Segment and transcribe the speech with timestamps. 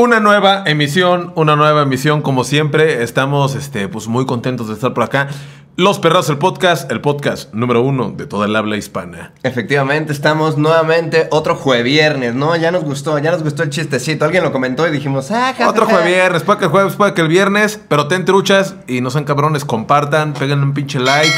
[0.00, 3.02] Una nueva emisión, una nueva emisión como siempre.
[3.02, 5.28] Estamos este, pues, muy contentos de estar por acá.
[5.76, 9.34] Los Perros, el podcast, el podcast número uno de toda el habla hispana.
[9.42, 12.56] Efectivamente, estamos nuevamente otro jueviernes, ¿no?
[12.56, 14.24] Ya nos gustó, ya nos gustó el chistecito.
[14.24, 16.00] Alguien lo comentó y dijimos, ah, ja, Otro ja, ja".
[16.00, 19.24] jueves, puede que el jueves, puede que el viernes, pero ten truchas y no sean
[19.24, 21.30] cabrones, compartan, peguen un pinche like.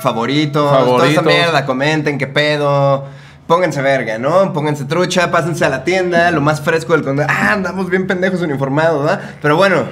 [0.00, 1.24] Favorito, toda esa Favoritos.
[1.24, 3.04] mierda, comenten qué pedo.
[3.50, 4.52] Pónganse verga, ¿no?
[4.52, 7.28] Pónganse trucha, pásense a la tienda, lo más fresco del condado.
[7.32, 9.20] Ah, andamos bien pendejos uniformados, ¿verdad?
[9.42, 9.86] Pero bueno,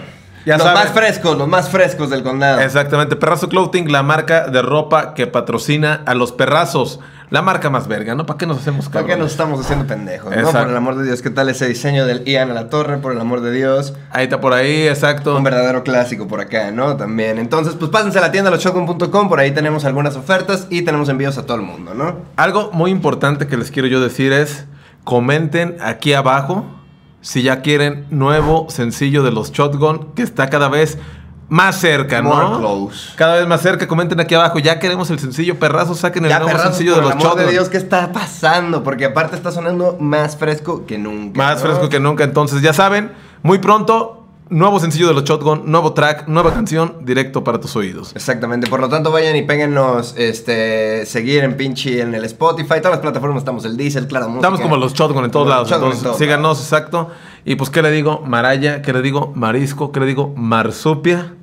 [0.47, 0.83] Ya los saben.
[0.85, 2.61] más frescos, los más frescos del condado.
[2.61, 7.01] Exactamente, Perrazo Clothing, la marca de ropa que patrocina a los perrazos.
[7.31, 8.25] La marca más verga, ¿no?
[8.25, 9.17] ¿Para qué nos hacemos ¿Para cabrones?
[9.17, 10.35] qué nos estamos haciendo pendejos?
[10.35, 10.51] ¿no?
[10.51, 12.97] Por el amor de Dios, ¿qué tal ese diseño del Ian a la torre?
[12.97, 13.93] Por el amor de Dios.
[14.11, 15.37] Ahí está por ahí, exacto.
[15.37, 16.97] Un verdadero clásico por acá, ¿no?
[16.97, 17.39] También.
[17.39, 21.37] Entonces, pues pásense a la tienda loshotgun.com, por ahí tenemos algunas ofertas y tenemos envíos
[21.37, 22.17] a todo el mundo, ¿no?
[22.37, 24.65] Algo muy importante que les quiero yo decir es,
[25.05, 26.65] comenten aquí abajo
[27.21, 30.99] si ya quieren nuevo sencillo de los Shotgun, que está cada vez
[31.49, 32.29] más cerca, ¿no?
[32.29, 33.13] More close.
[33.17, 36.39] Cada vez más cerca, comenten aquí abajo, ya queremos el sencillo perrazo, saquen el Ya,
[36.39, 37.53] nuevo perrazos, sencillo por de los amor de Shotgun.
[37.53, 38.83] Dios, ¿qué está pasando?
[38.83, 41.39] Porque aparte está sonando más fresco que nunca.
[41.39, 41.67] Más ¿no?
[41.71, 46.29] fresco que nunca, entonces ya saben, muy pronto, nuevo sencillo de los Shotgun, nuevo track,
[46.29, 48.13] nueva canción, directo para tus oídos.
[48.15, 52.93] Exactamente, por lo tanto vayan y péguennos este, seguir en pinche en el Spotify, todas
[52.93, 54.49] las plataformas estamos, el Diesel, claro, música.
[54.49, 55.71] Estamos como los Shotgun en todos Como lados.
[55.71, 57.11] en Entonces, todos síganos, exacto.
[57.45, 58.23] Y pues, ¿qué le digo?
[58.27, 59.33] Maraya, ¿qué le digo?
[59.35, 60.35] Marisco, ¿qué le digo?
[60.37, 61.35] Marsupia.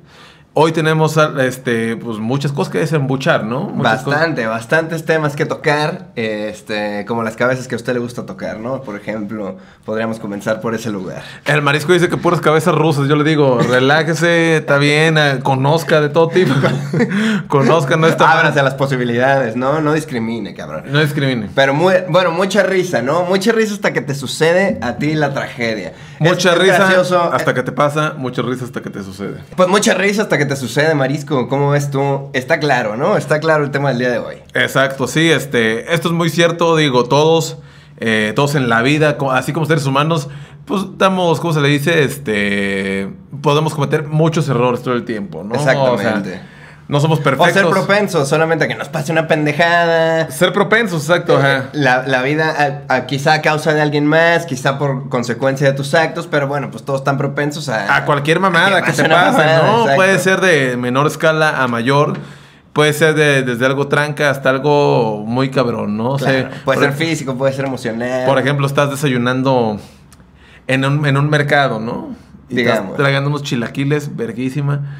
[0.58, 3.64] Hoy tenemos este, pues, muchas cosas que desembuchar, ¿no?
[3.64, 4.20] Muchas cosas.
[4.22, 8.58] Bastante, bastantes temas que tocar, este, como las cabezas que a usted le gusta tocar,
[8.62, 8.82] ¿no?
[8.82, 11.24] Por ejemplo, podríamos comenzar por ese lugar.
[11.44, 13.10] El marisco dice que puras cabezas rusas.
[13.10, 16.54] Yo le digo, relájese, está bien, eh, conozca de todo tipo.
[17.50, 19.82] conozca, no está Ábrase a las posibilidades, ¿no?
[19.82, 20.86] No discrimine, cabrón.
[20.88, 21.50] No discrimine.
[21.54, 23.24] Pero muy, bueno, mucha risa, ¿no?
[23.26, 25.92] Mucha risa hasta que te sucede a ti la tragedia.
[26.20, 26.88] Mucha Es- risa
[27.34, 29.42] hasta eh, que te pasa, mucha risa hasta que te sucede.
[29.58, 31.48] Pues mucha risa hasta que te sucede, Marisco.
[31.48, 32.30] ¿Cómo ves tú?
[32.34, 33.18] Está claro, ¿no?
[33.18, 34.36] Está claro el tema del día de hoy.
[34.54, 37.58] Exacto, sí, este, esto es muy cierto, digo, todos,
[38.00, 40.30] eh, todos en la vida, así como seres humanos,
[40.66, 42.04] pues estamos, ¿cómo se le dice?
[42.04, 43.12] Este,
[43.42, 45.56] podemos cometer muchos errores todo el tiempo, ¿no?
[45.56, 46.30] Exactamente.
[46.30, 46.50] O sea,
[46.88, 47.54] no somos O perfectos.
[47.54, 50.30] ser propensos, solamente a que nos pase una pendejada.
[50.30, 51.70] Ser propensos, exacto, ajá.
[51.74, 55.74] La, la vida, a- a quizá a causa de alguien más, quizá por consecuencia de
[55.74, 57.96] tus actos, pero bueno, pues todos están propensos a...
[57.96, 59.78] A cualquier mamada que pase te pase, mamada, ¿no?
[59.80, 59.96] exacto.
[59.96, 62.14] Puede ser de menor escala a mayor.
[62.74, 66.10] Puede ser de, desde algo tranca hasta algo muy cabrón, ¿no?
[66.10, 68.26] O sea, Claro, puede ser físico, puede ser emocional.
[68.26, 69.80] Por ejemplo, estás desayunando
[70.68, 72.10] en un, en un mercado, ¿no?
[72.50, 72.82] Y Digamos.
[72.92, 74.98] estás tragando unos chilaquiles, verguísima.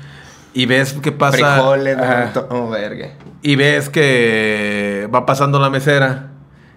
[0.56, 1.38] Y ves que pasa.
[1.38, 1.98] frijoles,
[2.50, 3.10] oh, verga.
[3.42, 6.32] y ves que va pasando la mesera.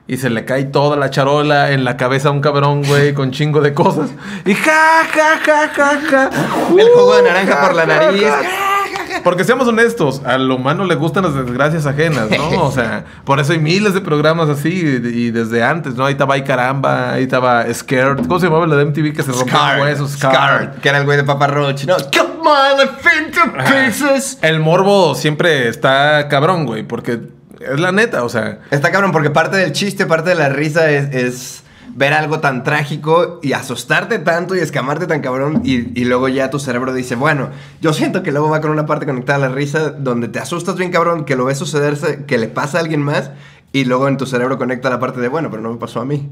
[0.09, 3.31] Y se le cae toda la charola en la cabeza a un cabrón, güey, con
[3.31, 4.11] chingo de cosas.
[4.44, 6.31] Y ja, ja, ja, ja, ja.
[6.77, 8.22] El jugo de naranja ja, por la nariz.
[8.22, 8.68] ja, ja.
[9.25, 12.65] Porque seamos honestos, al humano le gustan las desgracias ajenas, ¿no?
[12.65, 16.05] O sea, por eso hay miles de programas así y, desde antes, ¿no?
[16.05, 18.19] Ahí estaba Ay Caramba, ahí estaba Scared.
[18.19, 20.13] ¿Cómo se llamaba la de MTV que se rompió Scarred, huesos?
[20.13, 21.85] Scarred, que era el güey de Papa Roach.
[21.85, 24.39] No, cut my life into pieces.
[24.43, 27.21] El morbo siempre está cabrón, güey, porque
[27.61, 28.61] es la neta, o sea.
[28.71, 31.63] Está cabrón, porque parte del chiste, parte de la risa es, es
[31.98, 36.48] ver algo tan trágico y asustarte tanto y escamarte tan cabrón y, y luego ya
[36.48, 37.50] tu cerebro dice, bueno,
[37.81, 40.76] yo siento que luego va con una parte conectada a la risa donde te asustas
[40.76, 43.32] bien cabrón, que lo ves sucederse, que le pasa a alguien más
[43.72, 46.04] y luego en tu cerebro conecta la parte de, bueno, pero no me pasó a
[46.04, 46.31] mí.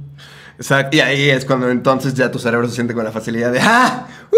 [0.56, 0.96] Exacto.
[0.96, 4.06] Y ahí es cuando entonces ya tu cerebro se siente con la facilidad de, ¡ah!
[4.30, 4.36] ¡Uh!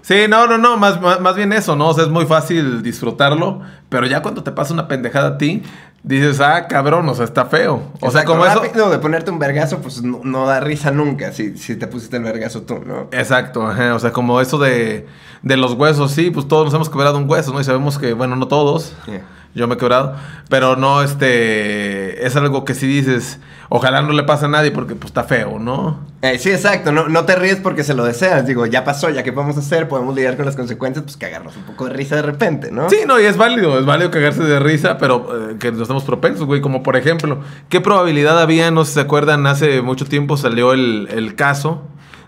[0.00, 1.88] Sí, no, no, no, más, más, más bien eso, ¿no?
[1.88, 3.60] O sea, es muy fácil disfrutarlo,
[3.90, 5.62] pero ya cuando te pasa una pendejada a ti,
[6.02, 7.82] dices, ah, cabrón, o sea, está feo.
[8.00, 8.62] O sea, como eso.
[8.62, 12.16] rápido de ponerte un vergazo, pues no, no da risa nunca si, si te pusiste
[12.16, 13.08] el vergazo tú, ¿no?
[13.12, 15.06] Exacto, ajá, o sea, como eso de,
[15.42, 17.60] de los huesos, sí, pues todos nos hemos quebrado un hueso, ¿no?
[17.60, 19.22] Y sabemos que, bueno, no todos, Yeah.
[19.54, 20.14] Yo me he quebrado,
[20.48, 24.94] pero no, este, es algo que si dices, ojalá no le pase a nadie porque,
[24.94, 25.98] pues, está feo, ¿no?
[26.22, 26.90] Eh, sí, exacto.
[26.90, 28.46] No, no te ríes porque se lo deseas.
[28.46, 31.62] Digo, ya pasó, ya que podemos hacer, podemos lidiar con las consecuencias, pues cagarnos un
[31.62, 32.90] poco de risa de repente, ¿no?
[32.90, 36.04] Sí, no, y es válido, es válido cagarse de risa, pero eh, que nos estamos
[36.04, 36.60] propensos, güey.
[36.60, 38.70] Como por ejemplo, ¿qué probabilidad había?
[38.70, 41.82] No sé si se acuerdan, hace mucho tiempo salió el, el caso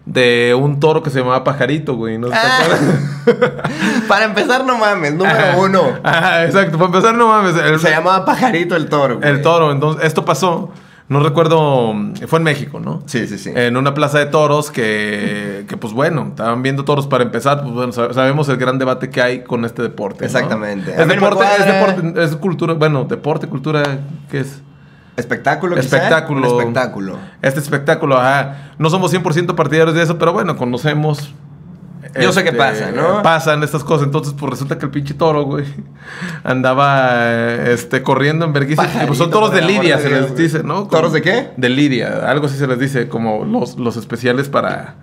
[0.07, 2.19] de un toro que se llamaba Pajarito, güey.
[2.19, 2.59] ¿No te Ah.
[2.63, 3.63] acuerdan?
[4.09, 5.57] Para empezar, no mames, número Ajá.
[5.57, 5.83] uno.
[6.03, 6.79] Ajá, exacto.
[6.79, 7.55] Para empezar, no mames.
[7.57, 9.19] El, Se llamaba Pajarito el toro.
[9.19, 9.29] güey.
[9.29, 9.71] el toro.
[9.73, 10.71] Entonces, esto pasó.
[11.09, 11.93] No recuerdo.
[12.29, 13.03] Fue en México, ¿no?
[13.07, 13.51] Sí, sí, sí.
[13.53, 17.63] En una plaza de toros que, que, pues bueno, estaban viendo toros para empezar.
[17.63, 20.25] Pues bueno, sab- sabemos el gran debate que hay con este deporte.
[20.25, 20.93] Exactamente.
[20.97, 22.75] Es deporte, es deporte, es cultura.
[22.75, 23.83] Bueno, deporte, cultura,
[24.31, 24.63] ¿qué es?
[25.21, 25.77] Espectáculo.
[25.77, 25.97] quizá?
[25.97, 26.53] Espectáculo.
[26.53, 27.19] Un espectáculo.
[27.43, 28.73] Este espectáculo, ajá.
[28.79, 31.33] No somos 100% partidarios de eso, pero bueno, conocemos.
[32.21, 33.23] Yo sé qué este, pasa, ¿no?
[33.23, 34.07] Pasan estas cosas.
[34.07, 35.65] Entonces, pues resulta que el pinche toro, güey,
[36.43, 37.31] andaba
[37.67, 38.53] este, corriendo en.
[38.53, 40.43] Pajarito, Pues son toros de Lidia, de se les güey.
[40.43, 40.89] dice, ¿no?
[40.89, 41.51] ¿Toros de qué?
[41.57, 42.29] De Lidia.
[42.29, 44.97] Algo así se les dice, como los, los especiales para,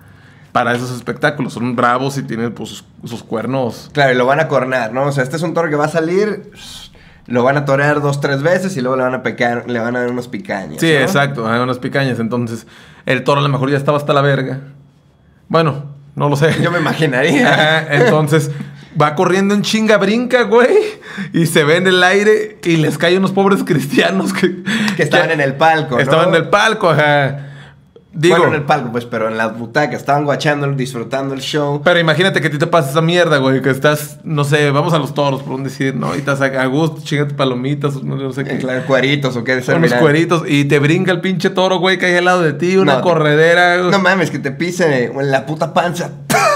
[0.52, 1.54] para esos espectáculos.
[1.54, 3.90] Son bravos y tienen pues, sus, sus cuernos.
[3.94, 5.06] Claro, y lo van a cornar, ¿no?
[5.06, 6.52] O sea, este es un toro que va a salir,
[7.28, 9.96] lo van a torear dos, tres veces y luego le van a pecar, le van
[9.96, 10.80] a dar unos picañas.
[10.80, 11.00] Sí, ¿no?
[11.00, 12.20] exacto, hay unas picañas.
[12.20, 12.66] Entonces,
[13.06, 14.62] el toro a lo mejor ya estaba hasta la verga.
[15.50, 15.86] Bueno,
[16.16, 16.56] no lo sé.
[16.62, 17.54] Yo me imaginaría.
[17.54, 18.52] Ajá, entonces
[19.00, 20.76] va corriendo en chinga, brinca, güey.
[21.34, 24.64] Y se ve en el aire y les caen unos pobres cristianos que,
[24.96, 26.02] Que estaban en el palco, ¿no?
[26.02, 27.47] Estaban en el palco, ajá.
[28.20, 31.82] Digo, bueno, en el palco, pues, pero en las butacas, estaban guachando, disfrutando el show.
[31.84, 33.62] pero imagínate que a ti te pasa esa mierda, güey.
[33.62, 36.16] Que estás, no sé, vamos a los toros, por un decir, ¿no?
[36.16, 38.58] Y estás a a gusto, chingate palomitas, no, no sé qué.
[38.58, 39.62] Claro, cueritos o qué.
[39.76, 42.78] Unos cueritos y te brinca el pinche toro, güey, que hay al lado de ti,
[42.78, 43.78] una No, corredera.
[43.78, 43.92] güey.
[43.92, 46.12] No mames, que te pise en la puta panza.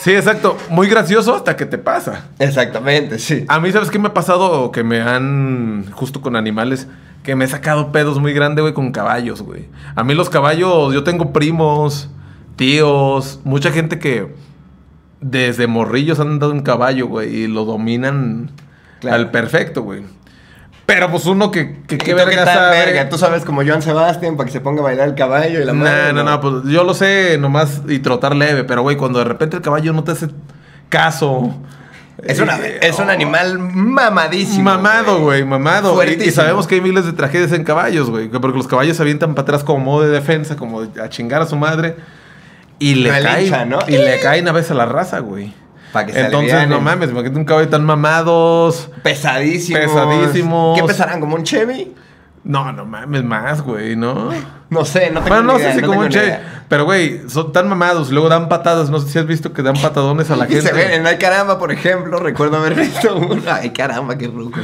[0.00, 0.58] Sí, exacto.
[0.68, 2.26] Muy gracioso hasta que te pasa.
[2.38, 3.46] Exactamente, sí.
[3.48, 4.70] A mí, ¿sabes qué me ha pasado?
[4.70, 6.86] Que me han, justo con animales,
[7.24, 9.64] que me he sacado pedos muy grandes, güey, con caballos, güey.
[9.96, 12.08] A mí los caballos, yo tengo primos,
[12.54, 14.32] tíos, mucha gente que
[15.20, 18.50] desde morrillos han andado en caballo, güey, y lo dominan
[19.00, 19.16] Claro.
[19.16, 20.02] al perfecto, güey.
[20.86, 23.04] Pero pues uno que, que ¿Y qué tú verga sabe.
[23.06, 25.72] Tú sabes como Joan Sebastián para que se ponga a bailar el caballo y la
[25.72, 26.12] No, madre.
[26.12, 29.56] no, no, pues yo lo sé nomás y trotar leve, pero güey, cuando de repente
[29.56, 30.28] el caballo no te hace
[30.90, 31.54] caso.
[32.26, 34.64] Es, una, eh, es un oh, animal mamadísimo.
[34.64, 36.02] Mamado, güey, mamado.
[36.04, 38.30] Y, sabemos que hay miles de tragedias en caballos, güey.
[38.30, 41.42] que Porque los caballos se avientan para atrás como modo de defensa, como a chingar
[41.42, 41.96] a su madre.
[42.78, 43.68] Y le caen.
[43.68, 43.78] ¿no?
[43.86, 45.52] Y le caen a veces a la raza, güey.
[45.92, 46.70] Para que se Entonces, alivianen.
[46.70, 48.90] no mames, imagínate un caballo tan mamados.
[49.02, 49.80] Pesadísimos.
[49.80, 50.80] Pesadísimos.
[50.80, 51.20] ¿Qué pesarán?
[51.20, 51.94] ¿Como un Chevy?
[52.42, 54.30] No, no mames, más, güey, ¿no?
[54.68, 56.24] No sé, no tengo Bueno, no ni sé idea, si no como un ni che.
[56.24, 56.63] idea.
[56.74, 58.10] Pero, güey, son tan mamados.
[58.10, 58.90] Luego dan patadas.
[58.90, 60.62] No sé si has visto que dan patadones a la gente.
[60.62, 63.44] se ven en Ay Caramba, por ejemplo, recuerdo haber visto un...
[63.48, 64.60] Ay Caramba, qué rucos.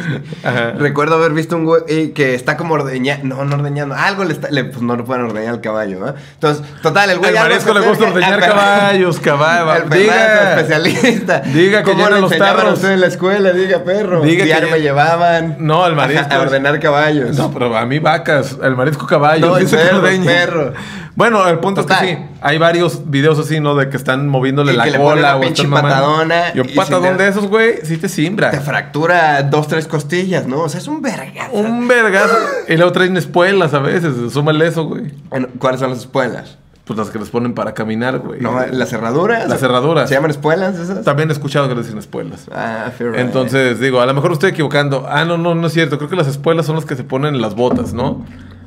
[0.76, 3.36] Recuerdo haber visto un güey que está como ordeñando...
[3.36, 3.94] No, no ordeñando.
[3.94, 4.50] Algo le está...
[4.50, 6.14] Le, pues no lo pueden ordeñar al caballo, ¿no?
[6.34, 7.36] Entonces, total, el güey...
[7.36, 10.54] Al marisco le gusta ordeñar caballos, Fernández, Diga.
[10.60, 11.40] especialista.
[11.40, 12.74] Diga que ¿Cómo le los tarros?
[12.74, 13.52] usted en la escuela?
[13.52, 14.22] Diga, perro.
[14.22, 15.56] Diga que Diario llena- me llevaban.
[15.60, 16.26] No, al marisco.
[16.34, 17.36] A ordenar caballos.
[17.36, 19.46] No, pero a mí vacas, el marisco caballo.
[19.46, 20.72] No, el que perro, perro.
[21.16, 22.04] Bueno, el punto Total.
[22.04, 22.28] es que sí.
[22.40, 23.74] Hay varios videos así, ¿no?
[23.74, 26.70] De que están moviéndole Y la que le cola una o están patadona Y un
[26.70, 28.50] y patadón de esos, güey, sí te simbra.
[28.50, 30.62] Te fractura dos, tres costillas, ¿no?
[30.62, 31.52] O sea, es un vergazo.
[31.52, 32.36] Un vergazo.
[32.68, 34.32] y luego traen espuelas a veces.
[34.32, 35.12] Súmale eso, güey.
[35.28, 36.58] Bueno, ¿Cuáles son las espuelas?
[36.84, 38.40] Pues las que les ponen para caminar, güey.
[38.40, 39.48] No, las cerraduras.
[39.48, 40.08] Las cerraduras.
[40.08, 41.04] ¿Se llaman espuelas esas?
[41.04, 42.46] También he escuchado que les dicen espuelas.
[42.52, 43.20] Ah, fair right.
[43.20, 45.06] Entonces, digo, a lo mejor estoy equivocando.
[45.08, 45.98] Ah, no, no, no es cierto.
[45.98, 48.24] Creo que las espuelas son las que se ponen en las botas, ¿no?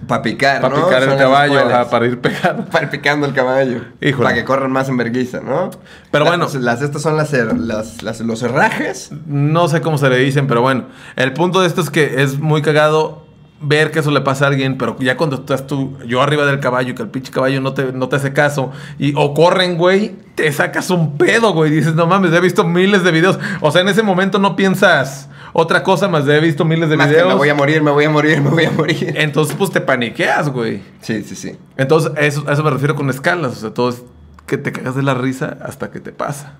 [0.08, 0.86] Para picar, Para ¿no?
[0.86, 2.66] picar el caballo, ajá, para ir pegado.
[2.72, 3.82] Para ir picando el caballo.
[4.02, 4.24] Híjole.
[4.24, 5.70] Para que corran más en verguiza, ¿no?
[6.12, 6.64] Pero Las- bueno.
[6.66, 9.12] Las, estas son las, her- las, las- los herrajes.
[9.28, 10.86] No sé cómo se le dicen, pero bueno.
[11.16, 13.23] El punto de esto es que es muy cagado
[13.64, 16.60] ver que eso le pasa a alguien, pero ya cuando estás tú, yo arriba del
[16.60, 19.78] caballo y que el pinche caballo no te, no te hace caso, y o corren,
[19.78, 21.72] güey, te sacas un pedo, güey.
[21.72, 23.40] Dices, no mames, he visto miles de videos.
[23.62, 26.98] O sea, en ese momento no piensas otra cosa más de he visto miles de
[26.98, 27.30] Más que videos.
[27.30, 29.14] me voy a morir, me voy a morir, me voy a morir.
[29.16, 30.82] Entonces, pues te paniqueas, güey.
[31.02, 31.56] Sí, sí, sí.
[31.78, 33.54] Entonces, eso, a eso me refiero con escalas.
[33.54, 34.04] O sea, todo es
[34.48, 36.58] que te cagas de la risa hasta que te pasa.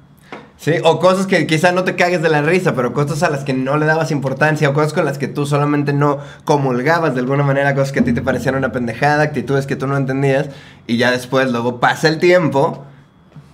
[0.64, 3.44] Sí, o cosas que quizá no te cagues de la risa, pero cosas a las
[3.44, 7.20] que no le dabas importancia, o cosas con las que tú solamente no comulgabas de
[7.20, 10.48] alguna manera, cosas que a ti te parecían una pendejada, actitudes que tú no entendías,
[10.88, 12.86] y ya después luego pasa el tiempo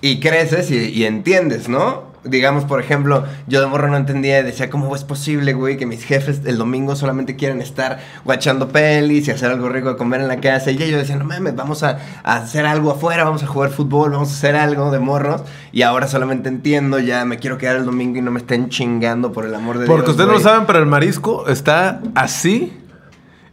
[0.01, 2.08] y creces y, y entiendes, ¿no?
[2.23, 5.85] Digamos, por ejemplo, yo de morro no entendía y decía, ¿cómo es posible, güey, que
[5.85, 10.21] mis jefes el domingo solamente quieren estar guachando pelis y hacer algo rico de comer
[10.21, 10.71] en la casa?
[10.71, 14.11] Y yo decía, no mames, vamos a, a hacer algo afuera, vamos a jugar fútbol,
[14.11, 15.43] vamos a hacer algo de morros.
[15.71, 19.31] Y ahora solamente entiendo, ya me quiero quedar el domingo y no me estén chingando
[19.31, 19.95] por el amor de Dios.
[19.95, 22.73] Porque ustedes no lo saben, pero el marisco está así.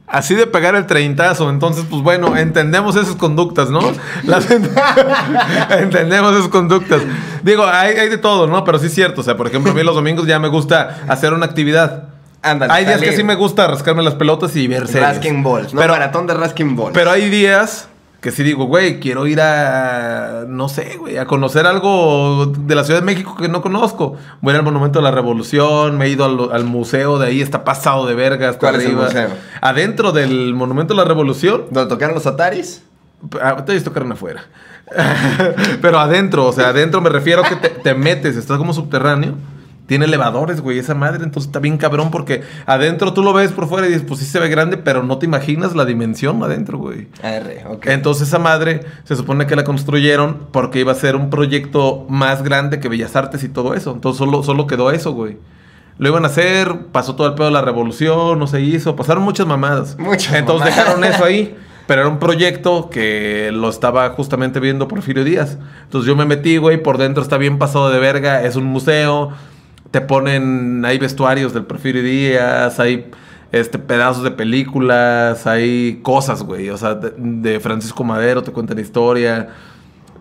[0.08, 1.50] Así de pegar el treintazo.
[1.50, 3.80] Entonces, pues bueno, entendemos esas conductas, ¿no?
[4.24, 4.70] Las ent-
[5.80, 7.02] entendemos esas conductas.
[7.42, 8.62] Digo, hay, hay de todo, ¿no?
[8.64, 9.20] Pero sí es cierto.
[9.20, 12.04] O sea, por ejemplo, a mí los domingos ya me gusta hacer una actividad.
[12.42, 15.02] Ándale, hay días que sí me gusta rascarme las pelotas y ver series.
[15.16, 15.80] Rasking balls, ¿no?
[15.80, 16.92] Pero, Maratón de rasking balls.
[16.94, 17.88] pero hay días
[18.26, 22.82] que sí digo, güey, quiero ir a, no sé, güey, a conocer algo de la
[22.82, 24.16] Ciudad de México que no conozco.
[24.40, 27.28] Voy a ir al Monumento de la Revolución, me he ido al, al museo de
[27.28, 28.48] ahí, está pasado de verga.
[28.48, 29.04] hasta ¿Cuál es el arriba.
[29.04, 29.28] museo?
[29.60, 32.82] Adentro del Monumento de la Revolución, ¿Donde tocaron los Ataris?
[33.40, 34.46] ah, te tocaron afuera.
[35.80, 39.34] Pero adentro, o sea, adentro me refiero a que te, te metes, estás como subterráneo
[39.86, 41.24] tiene elevadores, güey, esa madre.
[41.24, 44.26] Entonces está bien cabrón porque adentro tú lo ves por fuera y dices, pues sí
[44.26, 47.08] se ve grande, pero no te imaginas la dimensión adentro, güey.
[47.22, 47.86] Arre, ok.
[47.86, 52.42] Entonces esa madre se supone que la construyeron porque iba a ser un proyecto más
[52.42, 53.92] grande que Bellas Artes y todo eso.
[53.92, 55.38] Entonces solo, solo quedó eso, güey.
[55.98, 59.22] Lo iban a hacer, pasó todo el pedo de la revolución, no se hizo, pasaron
[59.22, 59.96] muchas mamadas.
[59.98, 60.76] Muchas Entonces mamadas.
[60.76, 61.56] dejaron eso ahí.
[61.86, 65.56] Pero era un proyecto que lo estaba justamente viendo Porfirio Díaz.
[65.84, 69.30] Entonces yo me metí, güey, por dentro está bien pasado de verga, es un museo,
[69.90, 73.10] te ponen, hay vestuarios del Porfirio Díaz, hay
[73.52, 78.78] este, pedazos de películas, hay cosas, güey, o sea, de, de Francisco Madero te cuentan
[78.78, 79.48] historia.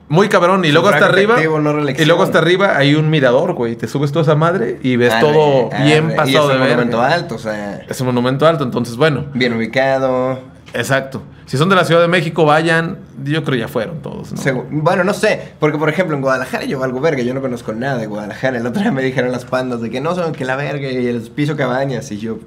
[0.07, 1.37] Muy cabrón, y luego hasta arriba.
[1.41, 3.75] no y luego hasta arriba hay un mirador, güey.
[3.75, 6.15] Te subes toda esa madre y ves Arre, todo bien arre.
[6.15, 9.25] pasado y de es un monumento alto, o sea, Es un monumento alto, entonces, bueno,
[9.33, 10.39] bien ubicado.
[10.75, 11.23] Exacto.
[11.45, 12.97] Si son de la Ciudad de México, vayan.
[13.23, 14.37] Yo creo ya fueron todos, ¿no?
[14.41, 17.73] Segu- Bueno, no sé, porque por ejemplo en Guadalajara yo valgo verga, yo no conozco
[17.73, 18.57] nada de Guadalajara.
[18.57, 21.07] El otro día me dijeron las pandas de que no son que la verga y
[21.07, 22.39] el piso cabañas y yo...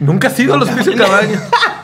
[0.00, 1.42] Nunca has ido a los pisos cabañas.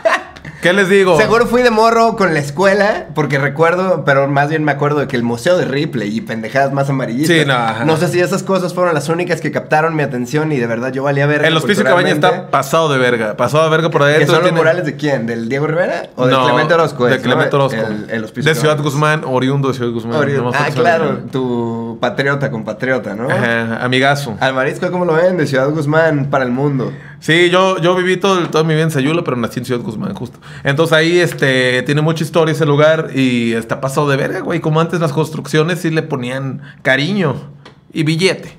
[0.63, 1.17] ¿Qué les digo?
[1.17, 5.07] Seguro fui de morro con la escuela, porque recuerdo, pero más bien me acuerdo de
[5.07, 7.37] que el Museo de Ripley y pendejadas más amarillistas.
[7.37, 7.85] Sí, no, ajá.
[7.85, 10.93] No sé si esas cosas fueron las únicas que captaron mi atención y de verdad
[10.93, 11.49] yo valía verga.
[11.49, 12.27] Pisos cabañas culturalmente.
[12.27, 13.37] está pasado de verga.
[13.37, 14.27] Pasado de verga por ¿Que adentro.
[14.27, 15.27] son los tiene- murales de quién?
[15.27, 16.09] ¿Del Diego Rivera?
[16.17, 17.05] ¿O de No, Clemente Orozco?
[17.07, 17.55] De Clemente.
[17.55, 17.81] Orozco.
[17.81, 18.79] El- el- de Ciudad.
[18.81, 20.17] Guzmán, oriundo de Ciudad Guzmán.
[20.17, 20.51] Oriundo.
[20.55, 23.31] Ah, claro, tu patriota, compatriota, ¿no?
[23.31, 24.37] Ajá, amigazo.
[24.41, 25.37] Al marisco, ¿cómo lo ven?
[25.37, 26.93] De Ciudad Guzmán para el mundo.
[27.21, 30.15] Sí, yo, yo viví todo, toda mi vida en Sayula, pero nací en Ciudad Guzmán,
[30.15, 30.39] justo.
[30.63, 34.61] Entonces ahí este, tiene mucha historia ese lugar y está pasado de verga, güey.
[34.61, 37.35] Como antes las construcciones sí le ponían cariño
[37.93, 38.57] y billete.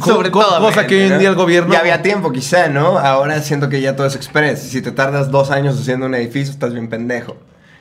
[0.00, 0.60] Co- Sobre co- todo.
[0.60, 2.98] cosa que hoy en día el gobierno- Ya había tiempo, quizá, ¿no?
[2.98, 4.60] Ahora siento que ya todo es express.
[4.62, 7.36] Si te tardas dos años haciendo un edificio, estás bien pendejo.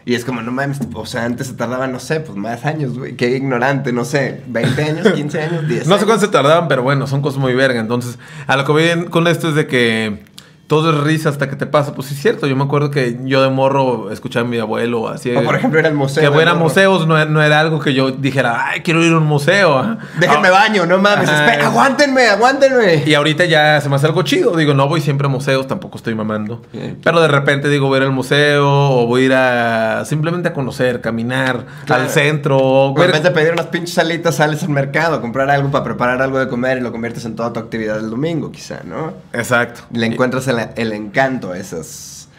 [0.07, 2.95] Y es como, no mames, o sea, antes se tardaba, no sé, pues más años,
[2.97, 3.15] güey.
[3.15, 6.83] Qué ignorante, no sé, 20 años, 15 años, 10 No sé cuánto se tardaban, pero
[6.83, 7.79] bueno, son cosas muy verga.
[7.79, 10.23] Entonces, a lo que voy con esto es de que
[10.67, 11.93] todo es risa hasta que te pasa.
[11.93, 15.07] Pues sí es cierto, yo me acuerdo que yo de morro escuchaba a mi abuelo
[15.09, 15.29] así.
[15.35, 16.65] O, por ejemplo, era el museo Que fuera morro.
[16.65, 19.77] museos no, era- no era algo que yo dijera, ay, quiero ir a un museo.
[19.77, 19.97] ah".
[20.19, 23.03] Déjenme Ah, baño, no mames, espera, aguántenme, aguántenme.
[23.05, 24.55] Y ahorita ya se me hace algo chido.
[24.55, 26.61] Digo, no voy siempre a museos, tampoco estoy mamando.
[26.73, 26.97] Bien.
[27.03, 30.49] Pero de repente digo, voy a ir al museo o voy a ir a simplemente
[30.49, 32.03] a conocer, caminar Claro.
[32.03, 32.57] al centro.
[32.57, 35.69] O en ver- vez de pedir unas pinches salitas, sales al mercado a comprar algo
[35.69, 38.79] para preparar algo de comer y lo conviertes en toda tu actividad del domingo, quizá,
[38.83, 39.13] ¿no?
[39.33, 39.81] Exacto.
[39.91, 42.29] Le encuentras el, el encanto a esas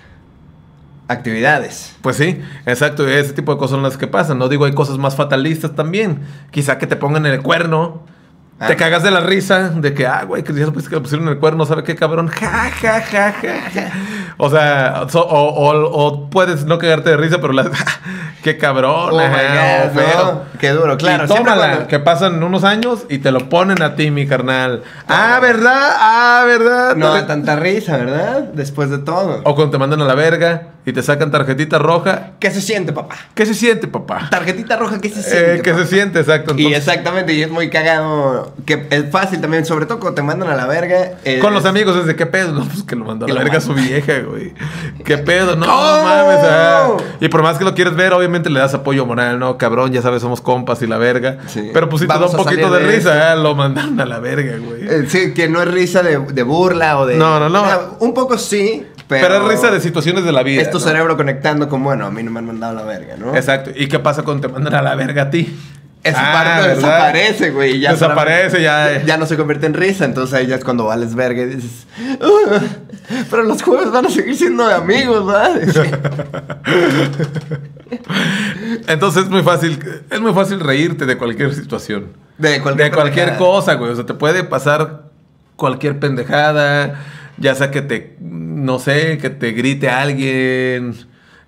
[1.09, 1.95] actividades.
[2.03, 3.07] Pues sí, exacto.
[3.09, 4.39] Ese tipo de cosas son las que pasan.
[4.39, 6.21] No digo, hay cosas más fatalistas también.
[6.51, 8.03] Quizá que te pongan el cuerno.
[8.59, 8.69] Ah.
[8.69, 11.29] Te cagas de la risa de que, ah, güey, que ya supiste que le pusieron
[11.29, 12.29] el cuerno, ¿sabe qué cabrón?
[12.29, 13.91] Ja, ja, ja, ja, ja.
[14.39, 17.71] O sea, so- o, o- o puedes no cagarte de risa, pero la,
[18.43, 19.11] qué cabrón.
[19.13, 20.03] Oh ajá, God.
[20.33, 20.43] ¿no?
[20.59, 21.25] Qué duro, claro.
[21.25, 24.83] Y tómala, cuando- que pasan unos años y te lo ponen a ti, mi carnal.
[25.07, 25.91] Ah, ¿verdad?
[25.99, 26.97] Ah, ¿verdad?
[26.97, 28.41] No Te- da tanta risa, ¿verdad?
[28.55, 29.43] Después de todo.
[29.45, 32.31] O cuando te mandan a la verga y te sacan tarjetita roja.
[32.41, 33.17] ¿Qué se siente, papá?
[33.35, 34.29] ¿Qué se siente, papá?
[34.31, 35.57] Tarjetita roja, ¿qué se siente?
[35.57, 35.83] Eh, ¿Qué papá?
[35.85, 36.21] se siente?
[36.21, 36.55] Exacto.
[36.57, 38.46] Y exactamente, y es muy cagado.
[38.65, 41.13] Que es fácil también, sobre todo cuando te mandan a la verga.
[41.25, 43.35] eh, Con los amigos es de qué pedo, no, pues que lo mandó a la
[43.41, 44.53] verga a su vieja, güey.
[45.05, 45.81] Qué pedo, no ¿Cómo?
[45.81, 46.39] mames.
[46.43, 46.97] ah.
[47.21, 50.03] Y por más que lo quieres ver, obviamente le das apoyo moral, no, cabrón, ya
[50.03, 51.39] sabes, somos compas y la verga.
[51.47, 51.71] Sí.
[51.73, 54.19] Pero pues sí te da un poquito de, de risa, ah, lo mandaron a la
[54.19, 54.83] verga, güey.
[54.89, 57.17] eh, sí, que no es risa de, de burla o de.
[57.17, 57.65] No, no, no.
[58.01, 59.27] Un poco sí, pero.
[59.29, 60.61] Pero, es risa de situaciones de la vida.
[60.63, 60.85] Es tu ¿no?
[60.85, 63.35] cerebro conectando con, bueno, a mí no me han mandado a la verga, ¿no?
[63.37, 63.71] Exacto.
[63.75, 65.57] ¿Y qué pasa cuando te mandan a la verga a ti?
[66.07, 66.75] Esa Ah, parte ¿verdad?
[66.77, 67.81] desaparece, güey.
[67.81, 69.03] ya Desaparece, ya.
[69.05, 71.87] Ya no se convierte en risa, entonces ahí ya es cuando vales verga y dices.
[72.21, 72.59] "Uh,
[73.31, 75.61] pero los jueves van a seguir siendo de amigos, ¿verdad?
[78.89, 79.79] Entonces es muy fácil,
[80.11, 82.09] es muy fácil reírte de cualquier situación.
[82.39, 83.39] De cualquier, de cualquier pendejada.
[83.53, 83.93] cosa, güey.
[83.93, 85.05] O sea, te puede pasar
[85.57, 87.01] cualquier pendejada,
[87.39, 90.95] ya sea que te, no sé, que te grite alguien,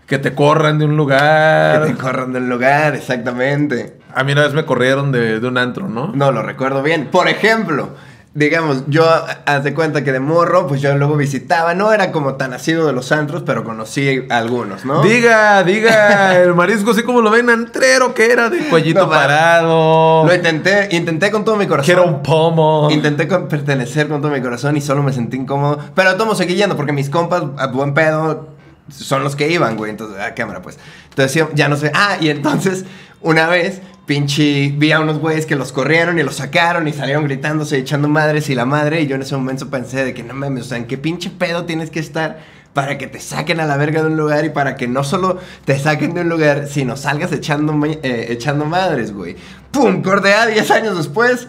[0.06, 1.82] que te corran de un lugar.
[1.84, 3.97] Que te corran del lugar, exactamente.
[4.14, 6.12] A mí una vez me corrieron de, de un antro, ¿no?
[6.14, 7.08] No lo recuerdo bien.
[7.10, 7.90] Por ejemplo,
[8.34, 9.04] digamos, yo
[9.46, 12.86] haz de cuenta que de morro, pues yo luego visitaba, no era como tan asiduo
[12.86, 15.02] de los antros, pero conocí algunos, ¿no?
[15.02, 20.24] Diga, diga, el marisco así como lo ven, antrero que era, de cuellito No, parado,
[20.26, 21.86] Lo intenté, intenté con todo mi corazón.
[21.86, 22.88] que era un pomo.
[22.90, 25.78] Intenté con- pertenecer con todo mi corazón y solo me sentí incómodo.
[25.94, 28.48] Pero tomo seguí yendo porque mis compas, a buen pedo,
[28.90, 29.90] son los que iban, güey.
[29.90, 30.78] Entonces, a cámara, pues.
[31.10, 31.90] Entonces, ya- no sé.
[31.94, 32.84] Ah, y entonces,
[33.20, 37.24] una vez, pinche, vi a unos güeyes que los corrieron y los sacaron y salieron
[37.24, 39.02] gritándose echando madres y la madre.
[39.02, 41.30] Y yo en ese momento pensé de que no mames, o sea, ¿en qué pinche
[41.30, 42.38] pedo tienes que estar?
[42.74, 45.38] Para que te saquen a la verga de un lugar y para que no solo
[45.64, 49.36] te saquen de un lugar, sino salgas echando, eh, echando madres, güey.
[49.72, 50.02] ¡Pum!
[50.02, 51.48] Cordea 10 años después,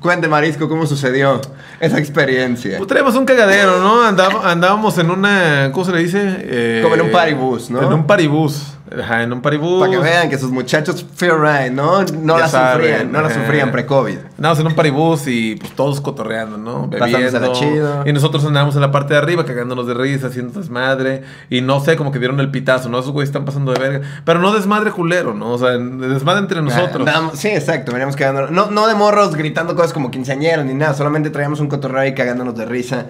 [0.00, 1.40] Cuente, Marisco, ¿cómo sucedió
[1.78, 2.78] esa experiencia?
[2.78, 4.02] Pues traíamos un cagadero, ¿no?
[4.02, 5.70] Andábamos, andábamos en una.
[5.72, 6.20] ¿Cómo se le dice?
[6.40, 7.82] Eh, Como en un paribús, ¿no?
[7.82, 8.74] En un paribús.
[8.98, 9.78] Ajá, en un paribús.
[9.80, 12.02] Para que vean que sus muchachos feel right, ¿no?
[12.02, 13.40] No Ya la saben, sufrían, no la ajá.
[13.40, 14.18] sufrían pre-COVID.
[14.36, 16.88] Andábamos en un paribús y pues todos cotorreando, ¿no?
[16.88, 17.52] Bebiendo.
[17.52, 18.02] chido.
[18.04, 21.22] Y nosotros andábamos en la parte de arriba cagándonos de risa, haciendo desmadre.
[21.50, 22.98] Y no sé, como que dieron el pitazo, ¿no?
[22.98, 24.06] Esos güeyes están pasando de verga.
[24.24, 25.52] Pero no desmadre culero, ¿no?
[25.52, 27.06] O sea, desmadre entre nosotros.
[27.06, 28.50] Ah, andábamos- sí, exacto, veníamos cagándonos.
[28.50, 32.14] No, no de morros gritando cosas como quinceañeros ni nada, solamente traíamos un cotorreo ahí
[32.14, 33.06] cagándonos de risa.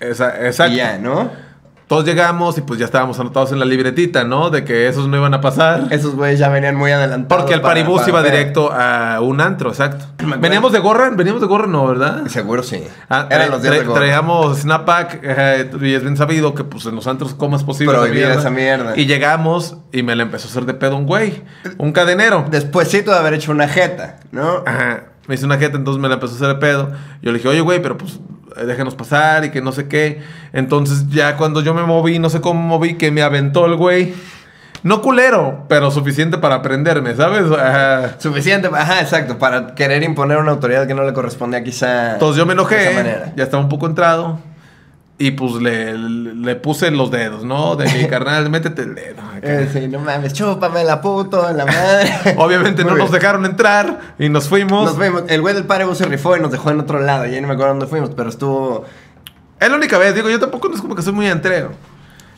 [0.00, 0.74] Esa- exacto.
[0.74, 1.30] Y ya, ¿no?
[1.86, 4.48] Todos llegamos y pues ya estábamos anotados en la libretita, ¿no?
[4.50, 5.88] De que esos no iban a pasar.
[5.90, 7.42] Esos güeyes ya venían muy adelantados.
[7.42, 10.06] Porque el para- para- iba directo a un antro, exacto.
[10.40, 12.26] Veníamos de gorra, veníamos de gorra, no, ¿verdad?
[12.28, 12.82] Seguro sí.
[13.10, 14.00] Ah, Eran tra- los días de gorra.
[14.00, 18.32] Traíamos snapback eh, y es bien sabido que pues en los antros comas posible Prohibida
[18.34, 18.96] esa mierda.
[18.96, 21.42] Y llegamos y me la empezó a hacer de pedo un güey,
[21.78, 22.46] un cadenero.
[22.50, 24.62] Despuésito de haber hecho una jeta, ¿no?
[24.66, 25.04] Ajá.
[25.26, 26.90] Me hizo una jeta, entonces me la empezó a hacer de pedo.
[27.22, 28.18] Yo le dije, oye, güey, pero pues eh,
[28.66, 30.22] déjenos pasar y que no sé qué.
[30.52, 34.14] Entonces ya cuando yo me moví, no sé cómo moví, que me aventó el güey.
[34.82, 37.50] No culero, pero suficiente para aprenderme, ¿sabes?
[37.50, 38.16] Ajá.
[38.20, 42.12] Suficiente, ajá, exacto, para querer imponer una autoridad que no le correspondía quizá.
[42.14, 43.32] Entonces yo me de esa enojé, manera.
[43.34, 44.38] ya estaba un poco entrado.
[45.16, 47.76] Y pues le, le puse los dedos, ¿no?
[47.76, 49.22] De mi carnal, métete el dedo.
[49.42, 52.34] Eh, sí, no mames, chúpame la puto, la madre.
[52.36, 54.86] Obviamente Muy no nos dejaron entrar y nos fuimos.
[54.86, 55.22] Nos fuimos.
[55.28, 57.26] El güey del paribus se rifó y nos dejó en otro lado.
[57.26, 58.84] Ya ni me acuerdo dónde fuimos, pero estuvo.
[59.60, 61.70] Es la única vez, digo, yo tampoco no es como que soy muy entrero.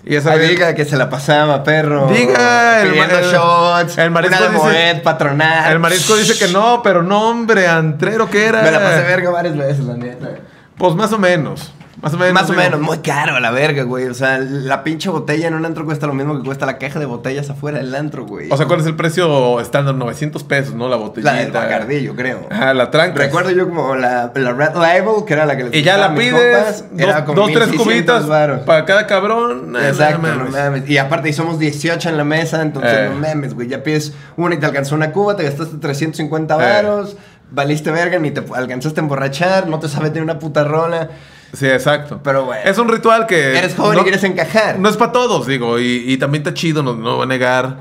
[0.05, 2.07] Y esa Ay, vez- diga que se la pasaba, perro.
[2.09, 3.97] Diga, el el- shots.
[3.99, 5.73] el marisco una de dice- Moet, patronal.
[5.73, 8.63] El marisco dice que no, pero no, hombre, antrero que era.
[8.63, 10.29] Me la pasé verga varias veces, la neta.
[10.77, 11.73] Pues más o menos.
[12.03, 12.35] Más o menos.
[12.35, 12.63] Más o digo.
[12.63, 14.05] menos, muy caro a la verga, güey.
[14.07, 16.99] O sea, la pinche botella en un antro cuesta lo mismo que cuesta la caja
[16.99, 18.51] de botellas afuera del antro, güey.
[18.51, 19.95] O sea, ¿cuál es el precio estándar?
[19.95, 20.89] 900 pesos, ¿no?
[20.89, 21.33] La botellita.
[21.33, 22.47] la del Bacardí, yo creo.
[22.51, 23.19] Ajá, la tranca.
[23.19, 26.15] Recuerdo yo como la, la Red Label, que era la que les Y ya la
[26.15, 29.73] pides, compas, era dos, como dos, tres 1600 cubitas para cada cabrón.
[29.73, 30.89] Nah, Exacto, no no mames.
[30.91, 33.11] Y aparte, y somos 18 en la mesa, entonces Eh.
[33.11, 33.69] no mames, güey.
[33.69, 36.59] Ya pides una y te alcanzó una cuba, te gastaste 350 Eh.
[36.59, 37.17] varos,
[37.51, 41.09] valiste verga, ni te alcanzaste a emborrachar, no te sabes de una puta rola.
[41.53, 42.21] Sí, exacto.
[42.23, 42.63] Pero bueno.
[42.65, 43.57] Es un ritual que.
[43.57, 44.79] Eres joven y quieres encajar.
[44.79, 45.79] No es para todos, digo.
[45.79, 47.77] Y, y también está chido, no, no voy a negar.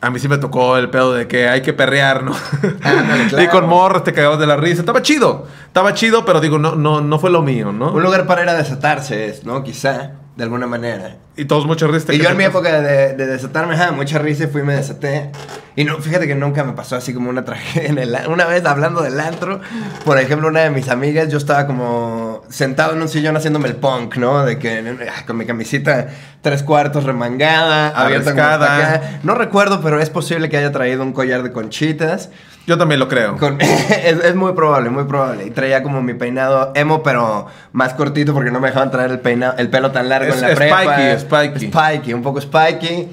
[0.00, 2.32] A mí sí me tocó el pedo de que hay que perrear, ¿no?
[2.62, 3.50] Y claro.
[3.50, 4.80] con morras te cagabas de la risa.
[4.80, 5.46] Estaba chido.
[5.66, 7.92] Estaba chido, pero digo, no, no, no fue lo mío, ¿no?
[7.92, 9.64] Un lugar para ir a desatarse es, ¿no?
[9.64, 11.16] Quizá, de alguna manera.
[11.36, 12.14] Y todos mucha risa.
[12.14, 14.74] Y yo en mi época de, de desatarme, ajá, mucha risa y fui y me
[14.74, 15.32] desaté.
[15.74, 18.64] Y no, fíjate que nunca me pasó así como una tragedia en el Una vez
[18.64, 19.60] hablando del antro,
[20.04, 23.74] por ejemplo, una de mis amigas, yo estaba como sentado en un sillón haciéndome el
[23.74, 24.44] punk, ¿no?
[24.44, 24.78] De que
[25.10, 26.06] ah, con mi camisita
[26.40, 29.20] tres cuartos remangada, abierta.
[29.24, 32.30] No recuerdo, pero es posible que haya traído un collar de conchitas.
[32.68, 33.36] Yo también lo creo.
[33.38, 35.46] Con- es, es muy probable, muy probable.
[35.46, 39.20] Y traía como mi peinado emo, pero más cortito porque no me dejaban traer el
[39.20, 40.82] peinado, el pelo tan largo Es- en la es prepa.
[40.82, 41.18] spiky,
[41.58, 41.66] spiky.
[41.72, 43.08] Spiky, un poco spiky.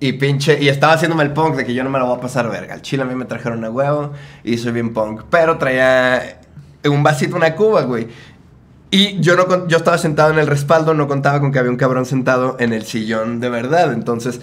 [0.00, 2.20] Y pinche, y estaba haciéndome el punk de que yo no me lo voy a
[2.20, 2.74] pasar verga.
[2.74, 5.22] Al chile a mí me trajeron a huevo y soy bien punk.
[5.30, 6.40] Pero traía
[6.84, 8.08] un vasito, una cuba, güey.
[8.90, 11.76] Y yo, no, yo estaba sentado en el respaldo, no contaba con que había un
[11.76, 13.92] cabrón sentado en el sillón de verdad.
[13.92, 14.40] Entonces,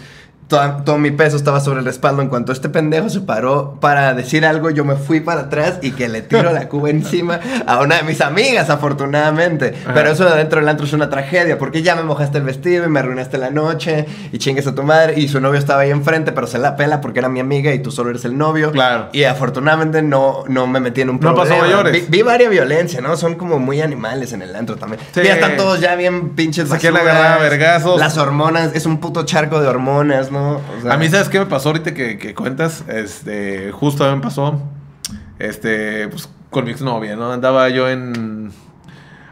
[0.48, 2.22] toda- todo mi peso estaba sobre el respaldo.
[2.22, 5.92] En cuanto este pendejo se paró para decir algo, yo me fui para atrás y
[5.92, 9.74] que le tiro la cuba encima a una de mis amigas, afortunadamente.
[9.84, 9.94] Ajá.
[9.94, 12.86] Pero eso de adentro del antro es una tragedia, porque ya me mojaste el vestido
[12.86, 15.20] y me arruinaste la noche y chingues a tu madre.
[15.20, 17.80] Y su novio estaba ahí enfrente, pero se la pela porque era mi amiga y
[17.80, 18.72] tú solo eres el novio.
[18.72, 19.10] Claro.
[19.14, 21.44] Y afortunadamente no, no me metí en un No problema.
[21.50, 21.94] pasó mayores.
[21.94, 23.18] Vi, vi varias violencia, ¿no?
[23.18, 25.02] Son como muy animales en el antro también.
[25.14, 25.22] Sí.
[25.24, 27.16] Ya están todos ya bien pinches Se quieren basuras.
[27.18, 28.00] agarrar a vergazos.
[28.00, 30.56] Las hormonas, es un puto charco de hormonas, ¿no?
[30.56, 32.84] O sea, A mí, ¿sabes qué me pasó ahorita que, que cuentas?
[32.90, 34.62] Este, justo me pasó,
[35.40, 37.32] este, pues, con mi exnovia, ¿no?
[37.32, 38.52] Andaba yo en...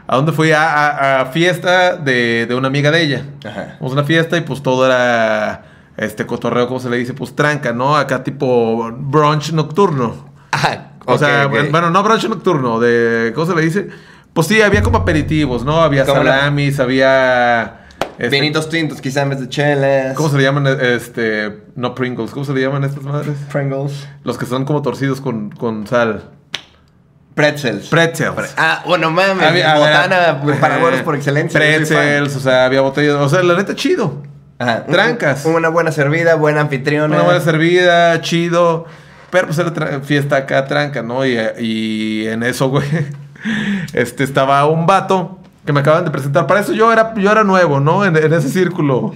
[0.06, 0.52] ¿A dónde fui?
[0.52, 3.24] A, a- a fiesta de, de una amiga de ella.
[3.46, 3.76] Ajá.
[3.80, 5.64] A una fiesta y pues todo era,
[5.96, 7.14] este, cotorreo, ¿cómo se le dice?
[7.14, 7.96] Pues tranca, ¿no?
[7.96, 10.32] Acá tipo brunch nocturno.
[10.50, 13.88] Ajá, O sea, bueno, no brunch nocturno, de, ¿cómo se le dice?
[14.34, 15.80] Pues sí, había como aperitivos, ¿no?
[15.82, 17.81] Había Como la- salamis, había...
[18.18, 20.14] este, Vinitos tintos, quizá en vez de chelas.
[20.16, 20.66] ¿Cómo se le llaman?
[20.80, 23.36] Este, no Pringles, ¿cómo se le llaman estas madres?
[23.50, 24.06] Pringles.
[24.24, 26.24] Los que son como torcidos con, con sal.
[27.34, 27.88] Pretzels.
[27.88, 28.54] Pretzels.
[28.58, 29.46] ah, bueno, mames.
[29.46, 31.58] Había- botana había- para güeros por excelencia.
[31.58, 33.14] Pretzels, o sea, había botellas.
[33.14, 34.22] O sea, la neta, chido.
[34.58, 34.84] Ajá.
[34.84, 35.44] Trancas.
[35.46, 37.14] Una buena servida, buena anfitriona.
[37.16, 38.84] Una buena servida, chido.
[39.30, 41.24] Pero pues era fiesta acá, tranca, ¿no?
[41.24, 42.84] Y, y en eso, güey,
[43.94, 46.46] este, estaba un vato que me acaban de presentar.
[46.46, 48.04] Para eso yo era, yo era nuevo, ¿no?
[48.04, 49.14] En, en ese círculo.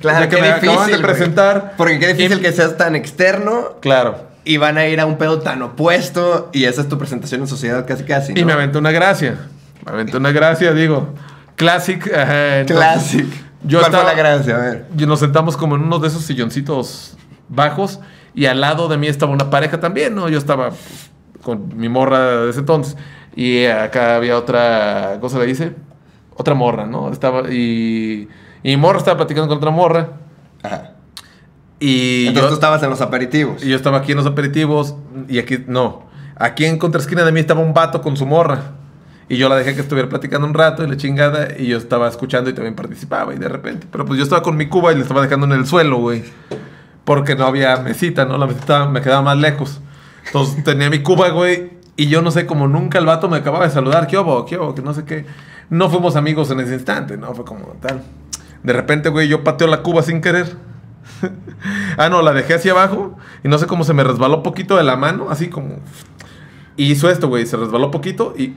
[0.00, 0.68] Claro, que qué me difícil.
[0.70, 1.02] acaban de güey.
[1.06, 1.74] presentar.
[1.76, 4.26] Porque qué difícil Y- que seas tan externo Claro.
[4.44, 7.46] y van a ir a un pedo tan opuesto y esa es tu presentación en
[7.46, 8.32] sociedad casi casi.
[8.38, 9.38] Y me aventé una gracia.
[9.86, 11.14] Me aventé una gracia, digo.
[11.56, 12.04] Classic.
[12.06, 13.26] entonces, Classic.
[13.62, 14.56] Yo ¿Cuál estaba, fue la gracia?
[14.56, 14.86] A ver.
[14.98, 17.16] y nos sentamos como en uno de esos silloncitos
[17.48, 18.00] bajos
[18.34, 20.28] y al lado de mí estaba una pareja también, ¿no?
[20.28, 21.10] Yo estaba pues,
[21.42, 22.96] con mi morra de ese entonces
[23.36, 25.74] y acá había otra, ¿cómo se le dice?
[26.36, 27.10] Otra morra, ¿no?
[27.12, 28.28] Estaba y,
[28.62, 30.08] y morra estaba platicando con otra morra
[30.62, 30.92] Ajá.
[31.78, 33.64] y Entonces yo, tú estabas en los aperitivos.
[33.64, 34.94] y yo estaba aquí en los aperitivos
[35.28, 36.04] y aquí, no,
[36.36, 38.72] aquí en contraesquina de mí estaba un vato con su morra.
[39.28, 41.56] Y yo la dejé que estuviera platicando un rato y la chingada.
[41.56, 43.32] Y yo estaba escuchando y también participaba.
[43.32, 43.86] Y de repente.
[43.88, 46.24] Pero pues yo estaba con mi cuba y le estaba dejando en el suelo, güey.
[47.04, 48.36] Porque no había mesita, ¿no?
[48.38, 49.80] La mesita me quedaba más lejos.
[50.26, 51.70] Entonces tenía mi cuba, güey.
[52.00, 54.06] Y yo no sé, como nunca el vato me acababa de saludar.
[54.06, 54.46] ¿Qué hubo?
[54.46, 54.74] ¿Qué hubo?
[54.74, 55.26] Que no sé qué.
[55.68, 57.34] No fuimos amigos en ese instante, ¿no?
[57.34, 58.02] Fue como tal.
[58.62, 60.56] De repente, güey, yo pateo la cuba sin querer.
[61.98, 63.18] ah, no, la dejé hacia abajo.
[63.44, 65.26] Y no sé cómo se me resbaló poquito de la mano.
[65.28, 65.76] Así como.
[66.74, 67.44] Y hizo esto, güey.
[67.44, 68.54] Se resbaló poquito y.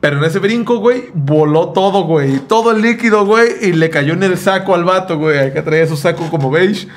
[0.00, 2.40] Pero en ese brinco, güey, voló todo, güey.
[2.40, 3.52] Todo el líquido, güey.
[3.62, 5.38] Y le cayó en el saco al vato, güey.
[5.38, 6.88] Acá traía su saco como beige.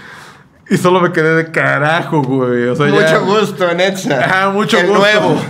[0.69, 2.67] Y solo me quedé de carajo, güey.
[2.69, 4.19] O sea, ya- Mucho gusto, Netza.
[4.19, 5.01] Ajá, mucho El gusto.
[5.01, 5.41] nuevo.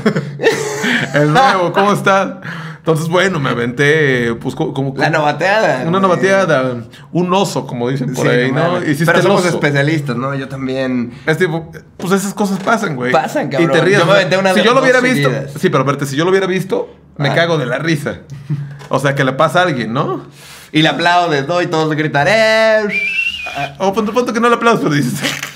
[1.14, 2.34] el nuevo, ¿cómo estás?
[2.78, 4.94] Entonces, bueno, me aventé, pues, co- como...
[4.98, 5.88] La novateada.
[5.88, 6.84] Una novateada.
[7.14, 8.80] Un oso, como dicen por Sí, ahí, ¿no?
[8.84, 9.50] Hiciste Pero el somos oso.
[9.52, 10.36] especialistas, ¿no?
[10.36, 11.14] Yo también.
[11.26, 13.14] Es tipo, pues esas cosas pasan, güey.
[13.14, 13.70] Pasan, cabrón.
[13.70, 14.00] Y te ríes.
[14.00, 15.30] Yo me aventé una si yo lo hubiera visto.
[15.30, 15.54] seguidas.
[15.58, 17.36] Sí, pero verte, si yo lo hubiera visto, me Ah.
[17.36, 18.18] cago de la risa.
[18.90, 20.26] O sea, que le pasa a alguien, ¿no?
[20.74, 21.62] Y le aplaudes, ¿no?
[21.62, 22.82] Y todos gritan, ¡eh!
[23.80, 25.20] O punto, punto que no le aplaudes, pero dices.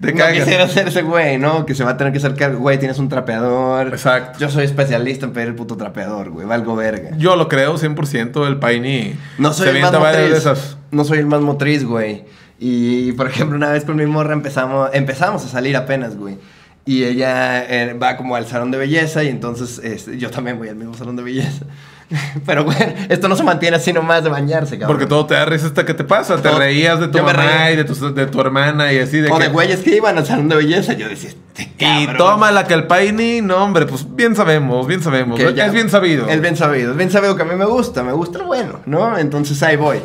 [0.00, 1.66] Te no quisiera ser ese güey, ¿no?
[1.66, 3.88] Que se va a tener que acercar, güey, tienes un trapeador.
[3.88, 4.38] Exacto.
[4.38, 6.46] Yo soy especialista en pedir el puto trapeador, güey.
[6.46, 7.10] Valgo verga.
[7.16, 8.46] Yo lo creo 100%.
[8.46, 10.30] El Paini No soy se el más motriz.
[10.30, 10.78] de esas.
[10.90, 12.24] No soy el más motriz, güey.
[12.58, 16.38] Y, por ejemplo, una vez con mi morra empezamos, empezamos a salir apenas, güey.
[16.84, 20.68] Y ella eh, va como al salón de belleza y entonces este, yo también voy
[20.68, 21.64] al mismo salón de belleza.
[22.46, 22.76] Pero, güey,
[23.08, 24.96] esto no se mantiene así nomás de bañarse, cabrón.
[24.96, 26.36] Porque todo te da risa hasta que te pasa.
[26.36, 29.20] Te Todo- reías de tu mamá y de tu, de tu hermana y así.
[29.20, 30.92] De O que, de güeyes que iban al salón de belleza.
[30.94, 32.16] Yo decía, este y cabrón.
[32.16, 35.38] toma la que el Paini, no, hombre, pues bien sabemos, bien sabemos.
[35.38, 36.28] Que ya- es bien sabido.
[36.28, 36.90] Es bien sabido.
[36.92, 38.02] Es bien sabido que a mí me gusta.
[38.02, 39.16] Me gusta el bueno, ¿no?
[39.16, 39.98] Entonces ahí voy.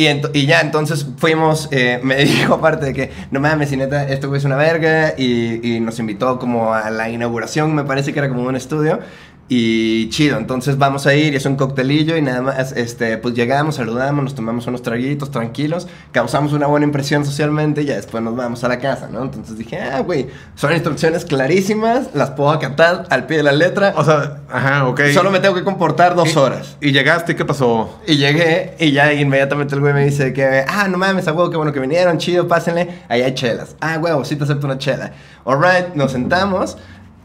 [0.00, 4.06] Y, y ya, entonces fuimos, eh, me dijo aparte de que, no mames, si neta,
[4.26, 8.20] güey es una verga, y, y nos invitó como a la inauguración, me parece que
[8.20, 9.00] era como un estudio,
[9.50, 13.34] y chido, entonces vamos a ir, y es un coctelillo, y nada más, este, pues
[13.34, 18.22] llegamos, saludamos, nos tomamos unos traguitos tranquilos, causamos una buena impresión socialmente, y ya después
[18.22, 19.22] nos vamos a la casa, ¿no?
[19.22, 23.94] Entonces dije, ah, güey, son instrucciones clarísimas, las puedo acatar al pie de la letra,
[23.96, 25.00] O sea, ajá, ok.
[25.14, 26.76] solo me tengo que comportar dos Y- horas.
[26.82, 27.98] Y llegaste, ¿y ¿qué pasó?
[28.06, 31.48] Y llegué y ya inmediatamente el güey me dice que, ah, no mames, a huevo,
[31.50, 33.76] qué bueno que vinieron, chido, pásenle, ahí hay chelas.
[33.80, 35.12] Ah, huevo, sí te acepto una chela.
[35.46, 36.76] Alright, nos sentamos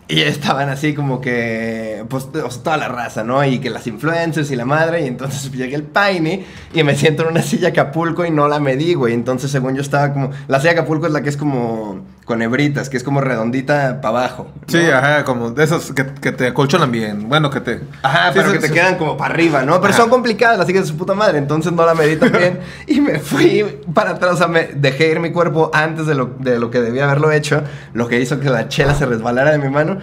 [0.08, 3.44] y estaban así como que, pues, toda la raza, ¿no?
[3.46, 7.24] Y que las influencers y la madre, y entonces llegué el Paine y me siento
[7.24, 9.14] en una silla Acapulco y no la medí, güey.
[9.14, 12.90] Entonces, según yo estaba como, la silla Acapulco es la que es como con hebritas,
[12.90, 14.52] que es como redondita para abajo.
[14.56, 14.62] ¿no?
[14.68, 17.28] Sí, ajá, como de esas que, que te acolchonan bien.
[17.28, 17.82] Bueno, que te.
[18.02, 19.80] Ajá, Sí, pero que te quedan como para arriba, ¿no?
[19.82, 20.04] Pero Ajá.
[20.04, 21.38] son complicadas, las hijas de su puta madre.
[21.38, 22.60] Entonces no la medí bien.
[22.88, 24.36] y me fui para atrás.
[24.36, 27.32] O sea, me dejé ir mi cuerpo antes de lo, de lo que debía haberlo
[27.32, 27.62] hecho.
[27.94, 30.00] Lo que hizo que la chela se resbalara de mi mano.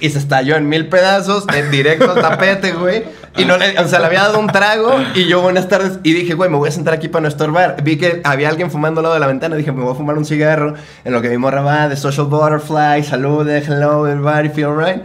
[0.00, 3.04] Y se estalló en mil pedazos, en directo al tapete, güey.
[3.36, 4.94] Y no le, o sea, le había dado un trago.
[5.14, 6.00] Y yo, buenas tardes.
[6.02, 7.76] Y dije, güey, me voy a sentar aquí para no estorbar.
[7.82, 9.56] Vi que había alguien fumando al lado de la ventana.
[9.56, 10.74] Dije, me voy a fumar un cigarro.
[11.04, 13.02] En lo que mi va de Social Butterfly.
[13.02, 15.02] Salude, hello, everybody, feel right.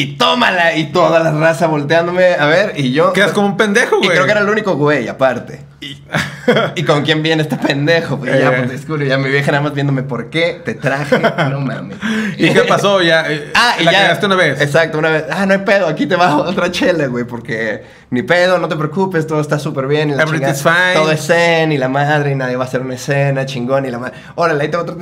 [0.00, 3.12] Y tómala, y toda la raza volteándome a ver, y yo...
[3.12, 4.10] Quedas como un pendejo, Y güey.
[4.10, 5.64] creo que era el único güey, aparte.
[5.82, 6.02] Y,
[6.76, 8.18] ¿y con quién viene este pendejo?
[8.18, 8.54] Pues ya, Eh.
[8.58, 11.18] pues descubro, ya mi vieja nada más viéndome, ¿por qué te traje?
[11.50, 11.96] No mames.
[12.38, 13.00] ¿Y qué pasó?
[13.02, 13.24] Ya.
[13.30, 13.98] eh, Ah, y la ya.
[14.02, 14.60] cagaste una vez.
[14.60, 15.24] Exacto, una vez.
[15.30, 18.76] Ah, no hay pedo, aquí te bajo otra chela, güey, porque ni pedo, no te
[18.76, 20.10] preocupes, todo está súper bien.
[20.10, 20.94] y la Everything's chingada- fine.
[20.94, 23.90] Todo es zen y la madre, y nadie va a hacer una escena, chingón, y
[23.90, 24.14] la madre.
[24.34, 24.96] Órale, ahí tengo otro.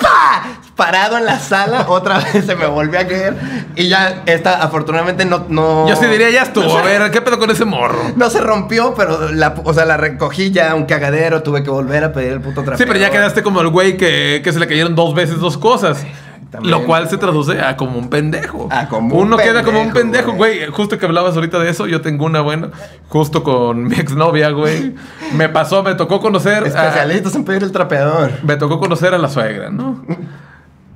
[0.00, 0.44] ¡Pah!
[0.84, 3.34] Parado en la sala, otra vez se me volvió a caer.
[3.76, 5.46] Y ya, esta, afortunadamente, no.
[5.48, 6.66] no Yo sí diría, ya estuvo.
[6.66, 7.98] no A ver, ¿qué pedo con ese morro?
[8.16, 12.02] No se rompió, pero la, o sea, la recogí ya un cagadero, tuve que volver
[12.04, 12.78] a pedir el puto trapeador.
[12.78, 15.56] Sí, pero ya quedaste como el güey que, que se le cayeron dos veces dos
[15.56, 16.04] cosas.
[16.50, 16.70] También.
[16.70, 18.68] Lo cual se traduce a como un pendejo.
[18.70, 20.66] A como un Uno queda como un pendejo, güey.
[20.66, 22.68] Justo que hablabas ahorita de eso, yo tengo una buena.
[23.08, 24.94] Justo con mi exnovia, güey.
[25.34, 26.64] Me pasó, me tocó conocer.
[26.64, 28.32] a- Especialistas en pedir el trapeador.
[28.42, 30.04] me tocó conocer a la suegra, ¿no?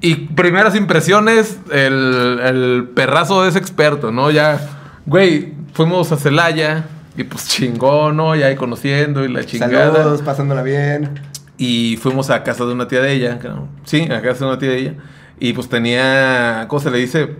[0.00, 4.30] Y primeras impresiones, el, el perrazo es experto, ¿no?
[4.30, 4.60] Ya,
[5.06, 8.34] güey, fuimos a Celaya y pues chingón, ¿no?
[8.36, 9.94] Ya ahí conociendo y la chingada.
[9.94, 11.20] Saludos, pasándola bien.
[11.58, 13.38] Y fuimos a casa de una tía de ella.
[13.38, 13.68] creo.
[13.84, 14.94] Sí, a casa de una tía de ella.
[15.38, 17.36] Y pues tenía, ¿cómo se le dice?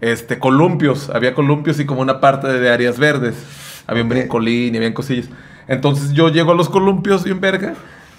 [0.00, 1.10] Este, columpios.
[1.10, 3.34] Había columpios y como una parte de áreas verdes.
[3.86, 5.28] Había un brincolín y habían cosillas.
[5.66, 7.74] Entonces yo llego a los columpios bien verga.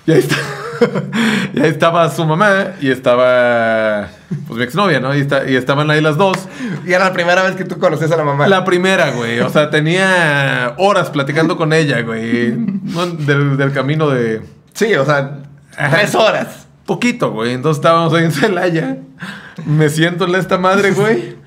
[0.05, 0.35] Y ahí, está,
[1.53, 4.09] y ahí estaba su mamá y estaba
[4.47, 5.15] pues mi exnovia, ¿no?
[5.15, 6.37] Y, está- y estaban ahí las dos.
[6.85, 8.47] Y era la primera vez que tú conoces a la mamá.
[8.47, 9.39] La primera, güey.
[9.39, 12.51] O sea, tenía horas platicando con ella, güey.
[12.57, 13.05] ¿no?
[13.07, 14.41] Del, del camino de...
[14.73, 15.39] Sí, o sea,
[15.91, 16.67] tres horas.
[16.85, 17.53] Poquito, güey.
[17.53, 18.97] Entonces estábamos ahí en Celaya.
[19.65, 21.37] Me siento en esta madre, güey.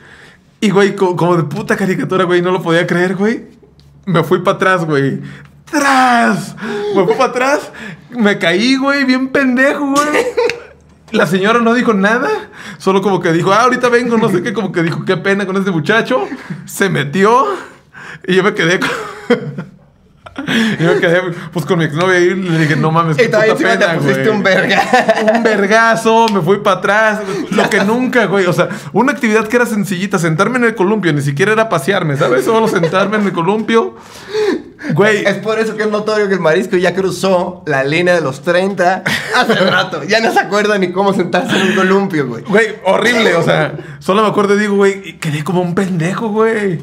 [0.61, 2.41] Y, güey, co- como de puta caricatura, güey.
[2.41, 3.49] No lo podía creer, güey.
[4.07, 5.21] Me fui para atrás, güey.
[5.71, 6.57] ¡Tras!
[6.95, 7.73] Me fui para atrás.
[8.11, 9.05] Me caí, güey.
[9.05, 10.25] Bien pendejo, güey.
[11.13, 12.29] La señora no dijo nada.
[12.79, 14.17] Solo como que dijo, ah, ahorita vengo.
[14.17, 14.53] No sé qué.
[14.53, 16.27] Como que dijo, qué pena con este muchacho.
[16.65, 17.47] Se metió.
[18.27, 18.91] Y yo me quedé con...
[20.81, 21.21] Yo me quedé,
[21.53, 24.37] pues, con mi exnovia y le dije, no mames, qué puta pena, te pusiste güey
[24.37, 24.83] un verga.
[25.35, 27.21] un vergazo, me fui para atrás,
[27.51, 28.47] lo que nunca, güey.
[28.47, 32.17] O sea, una actividad que era sencillita, sentarme en el columpio, ni siquiera era pasearme,
[32.17, 32.45] ¿sabes?
[32.45, 33.97] Solo sentarme en el columpio.
[34.93, 38.21] Güey, Es por eso que es notorio que el marisco ya cruzó la línea de
[38.21, 39.03] los 30
[39.35, 40.05] hace rato.
[40.05, 42.45] Ya no se acuerda ni cómo sentarse en un columpio, güey.
[42.45, 46.79] güey, horrible, o sea, solo me acuerdo y digo, güey, quedé como un pendejo, güey.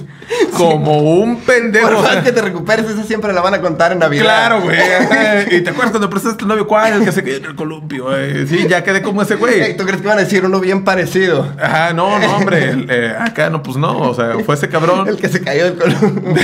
[0.57, 1.87] Como un pendejo.
[1.87, 2.15] Por o sea.
[2.15, 4.23] más que te recuperes, esa siempre la van a contar en Navidad.
[4.23, 4.77] Claro, güey.
[5.51, 6.93] Y te acuerdas cuando prestaste tu novio, ¿cuál?
[6.93, 8.47] El que se quedó en el columpio, güey.
[8.47, 9.77] Sí, ya quedé como ese Ey, güey.
[9.77, 11.47] ¿Tú crees que van a decir uno bien parecido?
[11.61, 12.69] Ajá, no, no, hombre.
[12.69, 13.97] el, eh, acá no, pues no.
[13.97, 15.07] O sea, fue ese cabrón.
[15.07, 16.33] El que se cayó del columpio.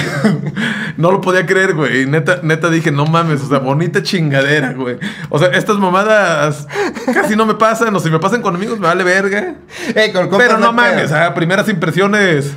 [0.98, 2.06] No lo podía creer, güey.
[2.06, 4.98] Neta, neta dije, no mames, o sea, bonita chingadera, güey.
[5.30, 6.68] O sea, estas mamadas
[7.14, 9.56] casi no me pasan, o si me pasan con amigos me vale verga.
[9.96, 12.54] Ey, con Pero no mames, ah, primeras impresiones.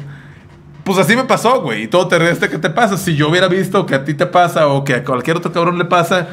[0.84, 1.84] Pues así me pasó, güey.
[1.84, 2.96] Y todo terrestre que te pasa.
[2.96, 5.78] Si yo hubiera visto que a ti te pasa o que a cualquier otro cabrón
[5.78, 6.28] le pasa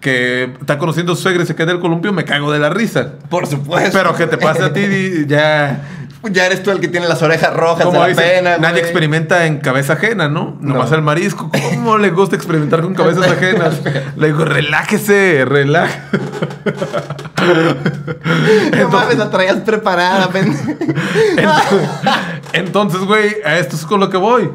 [0.00, 2.58] que está conociendo a su suegra y se queda en el columpio, me cago de
[2.58, 3.14] la risa.
[3.28, 3.90] Por supuesto.
[3.92, 5.82] Pero que te pase a ti ya.
[6.30, 8.72] Ya eres tú el que tiene las orejas rojas Como de la dicen, pena, nadie
[8.80, 8.82] güey.
[8.84, 10.58] experimenta en cabeza ajena, ¿no?
[10.60, 10.96] Nomás No.
[10.96, 11.50] el marisco.
[11.70, 13.80] ¿Cómo le gusta experimentar con cabezas ajenas?
[14.16, 15.98] Le digo, relájese, relájese.
[18.78, 20.28] No mames, la traías preparada.
[22.52, 24.50] Entonces, güey, a esto es con lo que voy.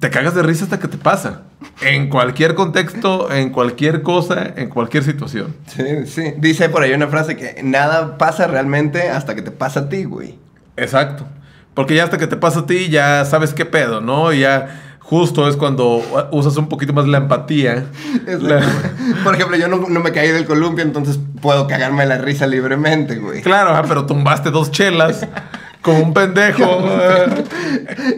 [0.00, 1.42] Te cagas de risa hasta que te pasa.
[1.80, 5.54] En cualquier contexto, en cualquier cosa, en cualquier situación.
[5.66, 6.34] Sí, sí.
[6.38, 10.04] Dice por ahí una frase que nada pasa realmente hasta que te pasa a ti,
[10.04, 10.38] güey.
[10.76, 11.26] Exacto.
[11.74, 14.32] Porque ya hasta que te pasa a ti, ya sabes qué pedo, ¿no?
[14.32, 17.84] Y ya justo es cuando usas un poquito más la empatía.
[18.26, 18.62] La-
[19.22, 23.16] Por ejemplo, yo no, no me caí del columpio, entonces puedo cagarme la risa libremente,
[23.16, 23.42] güey.
[23.42, 25.26] Claro, ajá, pero tumbaste dos chelas
[25.82, 26.64] como un pendejo.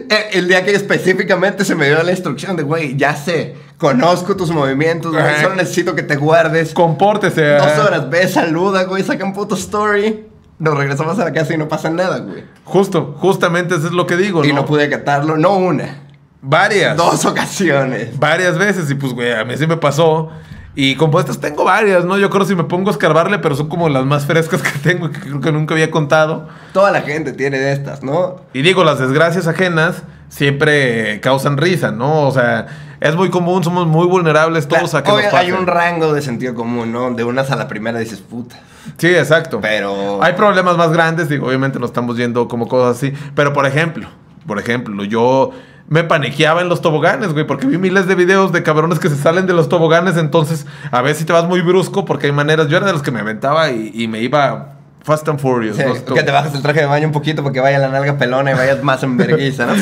[0.09, 4.35] Eh, El día que específicamente se me dio la instrucción de, güey, ya sé, conozco
[4.35, 6.73] tus movimientos, güey, solo necesito que te guardes.
[6.73, 7.43] Compórtese.
[7.57, 10.25] Dos horas, ve, saluda, güey, saca un puto story.
[10.59, 12.43] Nos regresamos a la casa y no pasa nada, güey.
[12.65, 14.55] Justo, justamente eso es lo que digo, Y ¿no?
[14.55, 16.03] no pude acatarlo, no una,
[16.41, 16.95] Varias.
[16.97, 18.17] dos ocasiones.
[18.19, 20.29] Varias veces y pues, güey, a mí sí me pasó.
[20.75, 22.17] Y compuestas tengo varias, ¿no?
[22.17, 25.07] Yo creo si me pongo a escarbarle, pero son como las más frescas que tengo
[25.07, 26.47] y que creo que nunca había contado.
[26.73, 28.41] Toda la gente tiene de estas, ¿no?
[28.53, 32.27] Y digo, las desgracias ajenas siempre causan risa, ¿no?
[32.27, 32.67] O sea,
[33.01, 36.21] es muy común, somos muy vulnerables todos a que Obvio, nos hay un rango de
[36.21, 37.11] sentido común, ¿no?
[37.11, 38.57] De unas a la primera dices, puta.
[38.97, 39.59] Sí, exacto.
[39.61, 40.21] Pero...
[40.23, 43.13] Hay problemas más grandes, digo, obviamente no estamos yendo como cosas así.
[43.35, 44.07] Pero por ejemplo,
[44.47, 45.51] por ejemplo, yo
[45.87, 49.15] me paniqueaba en los toboganes, güey, porque vi miles de videos de cabrones que se
[49.15, 52.67] salen de los toboganes, entonces a ver si te vas muy brusco, porque hay maneras.
[52.67, 54.78] Yo era de los que me aventaba y, y me iba
[55.09, 55.75] Fast and Furious.
[55.75, 58.17] Sí, no que te bajas el traje de baño un poquito porque vaya la nalga
[58.17, 59.73] pelona y vayas más en vergüenza, ¿no?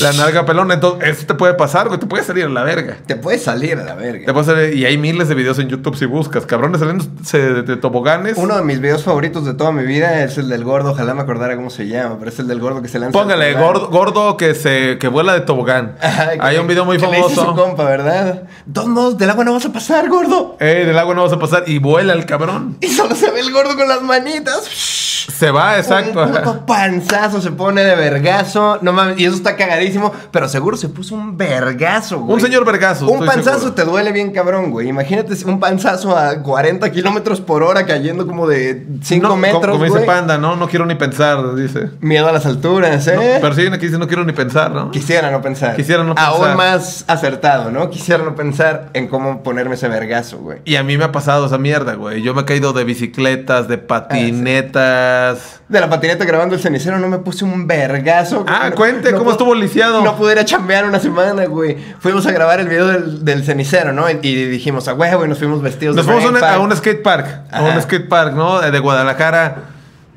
[0.00, 2.96] La nalga pelona, entonces eso te puede pasar, güey, te puede salir a la verga.
[3.06, 4.32] Te puedes salir a la Te verga.
[4.32, 7.76] puede salir- y hay miles de videos en YouTube si buscas, cabrones saliéndose de, de
[7.76, 8.36] toboganes.
[8.36, 11.22] Uno de mis videos favoritos de toda mi vida es el del gordo, ojalá me
[11.22, 13.18] acordara cómo se llama, pero es el del gordo que se lanza.
[13.18, 15.96] Póngale, gordo, gordo que se que vuela de tobogán.
[16.40, 17.44] Hay un video muy que le famoso.
[17.46, 18.42] su compa, ¿verdad?
[18.66, 20.56] Dos modos, del agua no vas a pasar, gordo.
[20.58, 21.64] Ey, del agua no vas a pasar.
[21.66, 22.76] Y vuela el cabrón.
[22.80, 24.68] Y solo se ve el gordo con las manitas.
[24.74, 26.22] Se va, exacto.
[26.22, 28.78] Un puto panzazo se pone de vergazo.
[28.82, 30.12] No mames, y eso está cagadísimo.
[30.30, 32.34] Pero seguro se puso un vergazo, güey.
[32.34, 33.08] Un señor vergazo.
[33.08, 33.74] Un panzazo seguro.
[33.74, 34.88] te duele bien cabrón, güey.
[34.88, 39.72] Imagínate un panzazo a 40 kilómetros por hora cayendo como de 5 No, metros, Como,
[39.84, 40.06] como dice.
[40.06, 40.56] Panda, ¿no?
[40.56, 41.90] No quiero ni pensar, dice.
[42.00, 43.14] Miedo a las alturas, ¿eh?
[43.16, 44.90] No, pero sí, aquí dice no quiero ni pensar, ¿no?
[44.90, 45.76] Quisiera no pensar.
[45.76, 46.32] Quisiera no pensar.
[46.34, 47.90] Aún más acertado, ¿no?
[47.90, 50.58] Quisiera no pensar en cómo ponerme ese vergazo, güey.
[50.64, 52.22] Y a mí me ha pasado esa mierda, güey.
[52.22, 53.78] Yo me he caído de bicicletas, Ah, de
[54.62, 55.60] patinetas.
[55.68, 58.44] De la patineta grabando el cenicero no me puse un vergazo.
[58.48, 60.02] Ah, No- cuente, no ¿cómo pu- estuvo lisiado?
[60.02, 61.76] No pude ir a chambear una semana, güey.
[62.00, 64.08] Fuimos a grabar el video del, del cenicero, ¿no?
[64.10, 66.58] Y, y dijimos, a huevo, y nos fuimos vestidos Nos de fuimos a, una- a
[66.58, 67.26] un skate park.
[67.50, 67.74] A Ajá.
[67.76, 68.60] un skate park, ¿no?
[68.60, 69.56] De Guadalajara.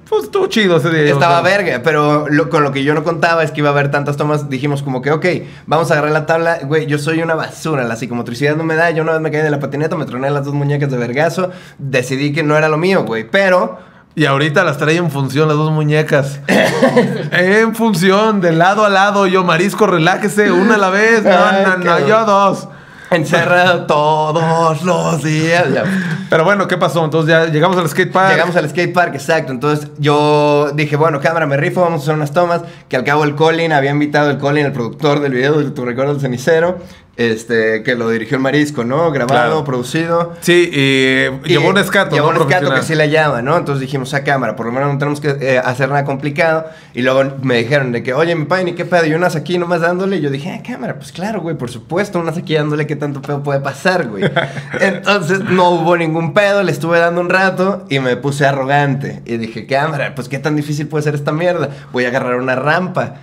[0.09, 1.11] Pues estuvo chido ese día.
[1.11, 1.57] Estaba o sea.
[1.57, 4.17] verga, pero lo- con lo que yo no contaba es que iba a haber tantas
[4.17, 4.49] tomas.
[4.49, 5.25] Dijimos como que, ok,
[5.65, 6.59] vamos a agarrar la tabla.
[6.63, 8.91] Güey, yo soy una basura, la psicomotricidad no me da.
[8.91, 11.49] Yo una vez me caí de la patineta, me troné las dos muñecas de vergazo.
[11.79, 13.27] Decidí que no era lo mío, güey.
[13.27, 13.79] Pero
[14.17, 16.39] Y ahorita las trae en función las dos muñecas.
[17.31, 19.27] en función, de lado a lado.
[19.27, 21.21] Yo, marisco, relájese, una a la vez.
[21.23, 22.69] No, Ay, no, no, yo dos.
[23.11, 25.65] encerrado todos los días.
[25.73, 25.83] Ya.
[26.29, 27.03] Pero bueno, ¿qué pasó?
[27.03, 28.31] Entonces ya llegamos al skate park.
[28.31, 29.51] Llegamos al skate park, exacto.
[29.51, 32.61] Entonces yo dije, bueno, cámara, me rifo, vamos a hacer unas tomas.
[32.87, 35.83] Que al cabo el Colin había invitado el Colin, el productor del video de Tu
[35.83, 36.77] Recuerdo del Cenicero,
[37.17, 39.11] este, que lo dirigió el Marisco, ¿no?
[39.11, 39.63] Grabado, Claro.
[39.63, 40.33] producido.
[40.41, 42.15] Sí, y, llevó un escato.
[42.15, 42.41] Llevó ¿no?
[42.41, 43.57] un escato que sí le llama, ¿no?
[43.57, 46.65] Entonces dijimos a cámara, por lo menos no tenemos que eh, hacer nada complicado.
[46.93, 49.05] Y luego me dijeron de que, oye, mi padre, ¿y qué pedo?
[49.05, 50.17] Y unas aquí nomás dándole.
[50.17, 53.21] Y yo dije, ah, cámara, pues claro, güey, por supuesto, unas aquí dándole, ¿qué tanto
[53.21, 54.23] pedo puede pasar, güey?
[54.79, 59.21] Entonces no hubo ningún pedo, le estuve dando un rato y me puse arrogante.
[59.25, 61.69] Y dije, cámara, pues qué tan difícil puede ser esta mierda.
[61.93, 63.15] Voy a agarrar una rampa.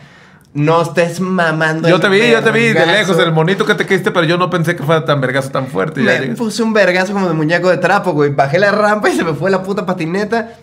[0.54, 1.88] No estés mamando.
[1.88, 4.36] Yo te vi, yo te vi de lejos, el monito que te caíste, pero yo
[4.36, 6.02] no pensé que fuera tan vergazo tan fuerte.
[6.02, 8.30] Me puse un vergazo como de muñeco de trapo, güey.
[8.30, 10.58] Bajé la rampa y se me fue la puta patineta.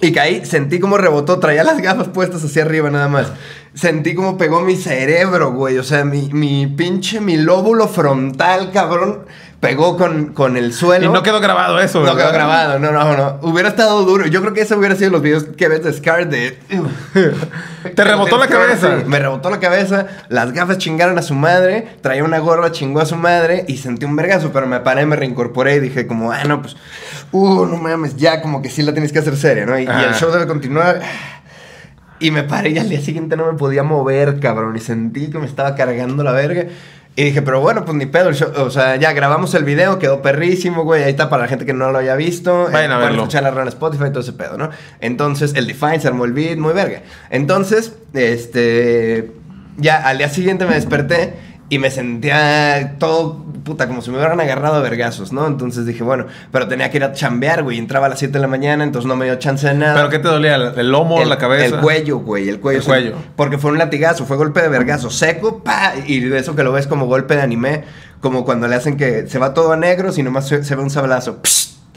[0.00, 3.32] Y caí, sentí como rebotó, traía las gafas puestas hacia arriba nada más.
[3.74, 5.78] Sentí como pegó mi cerebro, güey.
[5.78, 9.24] O sea, mi, mi pinche, mi lóbulo frontal, cabrón,
[9.60, 11.06] pegó con, con el suelo.
[11.06, 12.18] Y no quedó grabado eso, No ¿verdad?
[12.18, 13.38] quedó grabado, no, no, no.
[13.42, 14.26] Hubiera estado duro.
[14.26, 16.58] Yo creo que ese hubiera sido los videos que ves de Scar de.
[17.94, 18.98] Te rebotó la cabeza.
[18.98, 20.06] Sí, me rebotó la cabeza.
[20.28, 21.88] Las gafas chingaron a su madre.
[22.02, 23.64] Traía una gorra, chingó a su madre.
[23.68, 26.76] Y sentí un vergazo, pero me paré, me reincorporé y dije, como, ah, no, pues.
[27.32, 29.78] Uh, no mames, ya como que sí la tienes que hacer seria, ¿no?
[29.78, 31.00] Y, y el show debe continuar.
[32.18, 34.76] Y me paré y al día siguiente no me podía mover, cabrón.
[34.76, 36.66] Y sentí que me estaba cargando la verga.
[37.18, 38.28] Y dije, pero bueno, pues ni pedo.
[38.28, 41.02] el show- o sea, ya grabamos el video, quedó perrísimo, güey.
[41.02, 42.68] Ahí está para la gente que no lo haya visto.
[42.70, 43.22] Vayan a pueden verlo.
[43.22, 44.68] escuchar la run en Spotify y todo ese pedo, ¿no?
[45.00, 47.00] Entonces, el Define se armó el beat, muy verga.
[47.30, 49.32] Entonces, este.
[49.78, 51.34] Ya al día siguiente me desperté
[51.68, 55.46] y me sentía todo, puta, como si me hubieran agarrado a vergazos, ¿no?
[55.46, 57.78] Entonces dije, bueno, pero tenía que ir a chambear, güey.
[57.78, 59.94] Entraba a las 7 de la mañana, entonces no me dio chance de nada.
[59.96, 60.54] ¿Pero qué te dolía?
[60.54, 61.64] ¿El lomo, El- la cabeza?
[61.76, 62.78] El cuello, güey, el cuello.
[62.78, 62.88] El sí.
[62.88, 63.14] cuello.
[63.34, 66.70] Porque fue un latigazo, fue golpe de vergazo seco, pa, y de eso que lo
[66.72, 67.82] ves como golpe de anime,
[68.20, 70.82] como cuando le hacen que se va todo a negros y nomás se, se ve
[70.82, 71.40] un sablazo.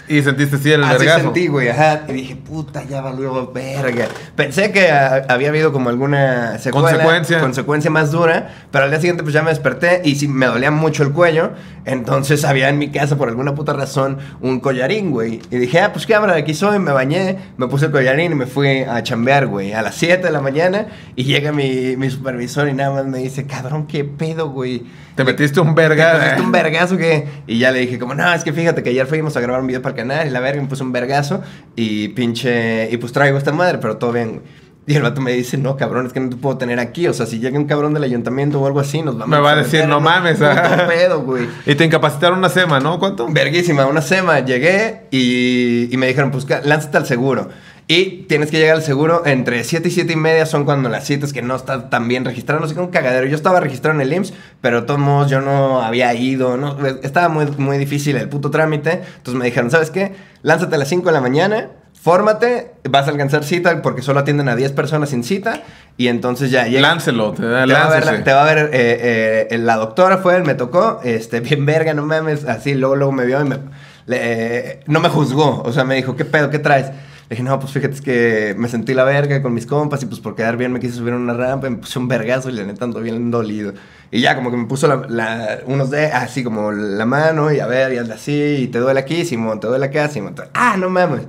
[0.10, 1.22] Y sentiste sí el Así vergazo.
[1.26, 2.02] sentí, güey, ajá.
[2.08, 4.08] Y dije, puta, ya valió verga.
[4.36, 7.40] Pensé que había habido como alguna secuela, Consecuencia.
[7.40, 10.72] consecuencia más dura, pero al día siguiente pues ya me desperté y sí me dolía
[10.72, 11.52] mucho el cuello.
[11.86, 15.42] Entonces había en mi casa por alguna puta razón un collarín, güey.
[15.52, 18.36] Y dije, ah, pues qué habrá, aquí soy, me bañé, me puse el collarín y
[18.36, 20.88] me fui a chambear, güey, a las 7 de la mañana.
[21.16, 24.84] Y llega mi, mi supervisor y nada más me dice, cabrón, qué pedo, güey.
[25.16, 26.14] Te metiste un ¿Te verga.
[26.14, 29.06] pusiste un vergazo que Y ya le dije como, no, es que fíjate que ayer
[29.06, 31.42] fuimos a grabar un video para el canal y la verga me puso un vergazo
[31.76, 32.90] y pinche...
[32.92, 34.42] Y pues traigo esta madre, pero todo bien, güey.
[34.90, 37.08] Y el vato me dice, no, cabrón, es que no te puedo tener aquí.
[37.08, 39.52] O sea, si llega un cabrón del ayuntamiento o algo así, nos vamos Me va
[39.52, 40.88] a decir, meter no un mames, puto ajá.
[40.90, 41.48] pedo, güey.
[41.68, 42.98] Y te incapacitaron una sema, ¿no?
[42.98, 43.28] ¿Cuánto?
[43.28, 44.40] Verguísima, una sema.
[44.40, 47.50] Llegué y, y me dijeron, pues lánzate al seguro.
[47.88, 51.06] Y tienes que llegar al seguro entre 7 y 7 y media son cuando las
[51.06, 52.60] citas que no está tan bien registrado.
[52.60, 53.28] No sé un cagadero.
[53.28, 56.58] Yo estaba registrado en el IMSS, pero de todos modos yo no había ido.
[56.58, 59.04] No, estaba muy, muy difícil el puto trámite.
[59.18, 60.14] Entonces me dijeron, ¿sabes qué?
[60.42, 61.70] Lánzate a las 5 de la mañana.
[62.02, 65.64] Fórmate, vas a alcanzar cita porque solo atienden a 10 personas sin cita
[65.98, 66.82] y entonces ya llega.
[66.82, 70.38] Láncelo, te, Te va, a ver, te va a ver, eh, eh, la doctora fue,
[70.38, 73.58] él me tocó, este, bien verga, no mames, así, luego, luego me vio y me,
[74.06, 76.88] le- eh, no me juzgó, o sea, me dijo, ¿qué pedo, qué traes?
[76.88, 80.06] Le dije, no, pues fíjate es que me sentí la verga con mis compas y
[80.08, 82.50] pues por quedar bien me quise subir a una rampa y me puse un vergazo
[82.50, 83.74] y la neta ando bien dolido.
[84.10, 87.60] Y ya como que me puso la, la- unos de, así como la mano y
[87.60, 90.34] a ver, y hazle así, y te duele aquí, Simón, te duele acá, Simón.
[90.54, 91.24] Ah, no mames.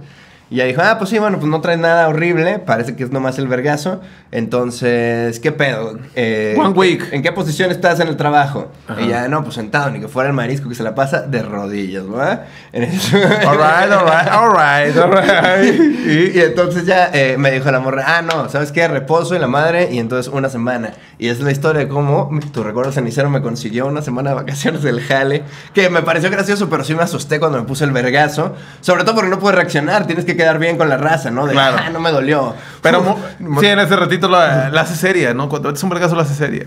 [0.51, 3.13] Y ya dijo, ah, pues sí, bueno, pues no traes nada horrible, parece que es
[3.13, 4.01] nomás el vergazo.
[4.33, 5.97] Entonces, ¿qué pedo?
[6.17, 7.09] Eh, One week.
[7.13, 8.69] ¿En qué posición estás en el trabajo?
[8.89, 9.01] Ajá.
[9.01, 11.43] Y ya, no, pues sentado, ni que fuera el marisco que se la pasa de
[11.43, 12.47] rodillas, ¿verdad?
[12.75, 15.81] Alright, alright, alright, alright.
[16.07, 18.89] y, y entonces ya eh, me dijo la morra, ah, no, ¿sabes qué?
[18.89, 20.95] Reposo y la madre, y entonces una semana.
[21.19, 24.83] Y es la historia de cómo tu recuerdo cenicero me consiguió una semana de vacaciones
[24.83, 25.45] del jale,
[25.75, 28.57] que me pareció gracioso, pero sí me asusté cuando me puse el vergazo.
[28.81, 31.47] Sobre todo porque no pude reaccionar, tienes que quedar bien con la raza, ¿no?
[31.47, 31.77] De, Claro.
[31.81, 32.55] ah, no me dolió.
[32.83, 33.17] Pero
[33.61, 35.49] sí, en ese ratito la, la hace seria, ¿no?
[35.49, 36.67] Cuando es un vergazo la hace seria.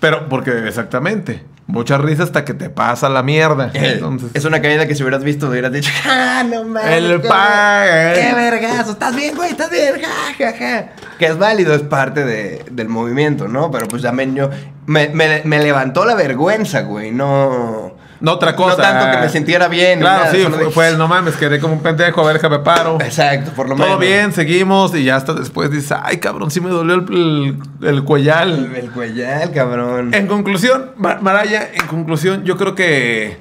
[0.00, 1.42] Pero, porque exactamente.
[1.66, 3.70] Mucha risa hasta que te pasa la mierda.
[3.74, 6.92] Eh, Entonces, Es una caída que si hubieras visto hubieras dicho, ¡ah, no mames!
[6.96, 8.92] El qué- pa- ¡Qué vergazo!
[8.92, 9.50] ¿Estás bien, güey?
[9.50, 9.94] ¿Estás bien?
[10.00, 10.86] ¡Ja, ja, ja!
[11.18, 13.70] Que es válido, es parte de- del movimiento, ¿no?
[13.70, 14.48] Pero pues también yo...
[14.86, 17.10] Me, me- me levantó la vergüenza, güey.
[17.10, 17.92] No...
[18.20, 18.76] no otra cosa.
[18.76, 20.00] No tanto que me sintiera bien.
[20.00, 22.98] Claro, nada, sí, fue, el no mames, quedé como un pendejo, a ver, déjame paro.
[23.00, 24.00] Exacto, por lo Todo menos.
[24.00, 28.04] bien, seguimos y ya hasta después dices, ay cabrón, sí me dolió el, el, el
[28.04, 28.70] cuellal.
[28.72, 30.12] El, el cuellal, cabrón.
[30.14, 33.38] En conclusión, Ma- Maraya, en conclusión, yo creo que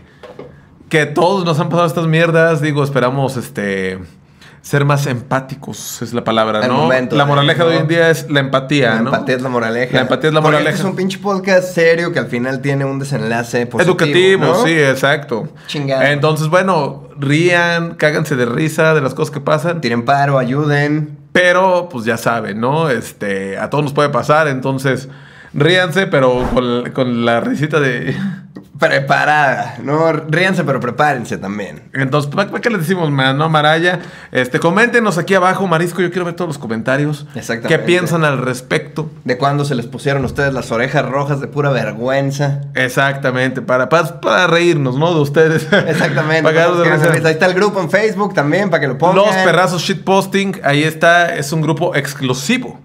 [0.90, 2.62] que todos nos han pasado estas mierdas.
[2.62, 4.00] Digo, esperamos este
[4.68, 6.76] ser más empáticos, es la palabra, Al ¿no?
[6.80, 7.30] momento, la ¿no?
[7.30, 9.14] moraleja de hoy en día es la empatía, La ¿no?
[9.14, 9.94] empatía es la moraleja.
[9.96, 10.70] La empatía es la moraleja.
[10.72, 13.94] este es un pinche podcast serio que al final tiene un desenlace positivo.
[13.94, 14.66] Educativo, ¿no?
[14.66, 15.48] sí, exacto.
[15.68, 16.02] Chingado.
[16.04, 19.80] Entonces, bueno, rían, cáganse de risa de las cosas que pasan.
[19.80, 21.18] Tiren paro, ayuden.
[21.32, 22.90] Pero, pues ya saben, ¿no?
[22.90, 25.08] Este, a todos nos puede pasar, entonces
[25.54, 28.16] ríanse, pero con, con la risita de.
[28.80, 30.12] Preparada, ¿no?
[30.14, 31.84] Ríanse, pero prepárense también.
[31.94, 34.00] Entonces, ¿para, qué les decimos más, no, Maraya?
[34.32, 36.02] Este, coméntenos aquí abajo, Marisco.
[36.02, 37.26] Yo quiero ver todos los comentarios.
[37.36, 37.68] Exactamente.
[37.68, 39.10] ¿Qué piensan al respecto?
[39.24, 42.62] De cuándo se les pusieron ustedes las orejas rojas de pura vergüenza.
[42.76, 45.14] Exactamente, para, para, para reírnos, ¿no?
[45.14, 45.68] De ustedes.
[45.72, 46.44] Exactamente.
[46.44, 49.16] Para de Ahí está el grupo en Facebook también, para que lo pongan.
[49.18, 52.80] Los Perrazos Shitposting, ahí está, es un grupo exclusivo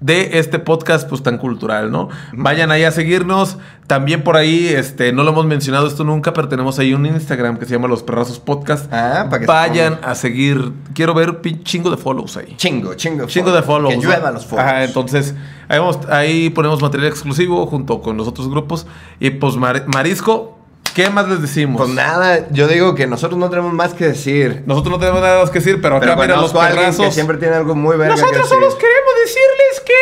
[0.00, 2.08] de este podcast pues tan cultural, ¿no?
[2.32, 3.58] Vayan ahí a seguirnos.
[3.86, 7.58] También por ahí, este, no lo hemos mencionado esto nunca, pero tenemos ahí un Instagram
[7.58, 8.90] que se llama Los Perrazos Podcast.
[8.92, 10.72] Ah, para que Vayan a seguir.
[10.94, 12.54] Quiero ver chingo de follows ahí.
[12.56, 13.26] Chingo, chingo.
[13.26, 13.92] Chingo de follows.
[13.94, 14.66] Que llueva los follows.
[14.66, 15.34] Ajá, entonces
[15.68, 18.86] ahí, vamos- ahí ponemos material exclusivo junto con los otros grupos.
[19.18, 20.56] Y pues Mar- Marisco,
[20.94, 21.82] ¿qué más les decimos?
[21.82, 24.62] Pues nada, yo digo que nosotros no tenemos más que decir.
[24.66, 27.12] Nosotros no tenemos nada más que decir, pero acá Pero mira los alguien que perrazos.
[27.14, 28.78] siempre tiene algo muy verga Nosotros que solo decir.
[28.80, 29.92] queremos decirles que...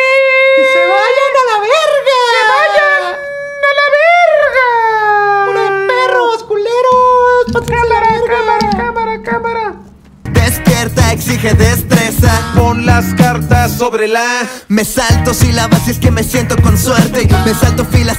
[0.57, 2.19] ¡Que se vayan a la verga!
[2.29, 5.45] ¡Que vayan a la verga!
[5.45, 7.67] ¡Pura de perros, culeros!
[7.67, 9.75] Cámara, cámara.
[10.33, 12.31] Despierta, exige destreza.
[12.55, 14.47] Pon las cartas sobre la...
[14.67, 17.27] Me salto sílabas si es que me siento con suerte.
[17.45, 18.17] Me salto filas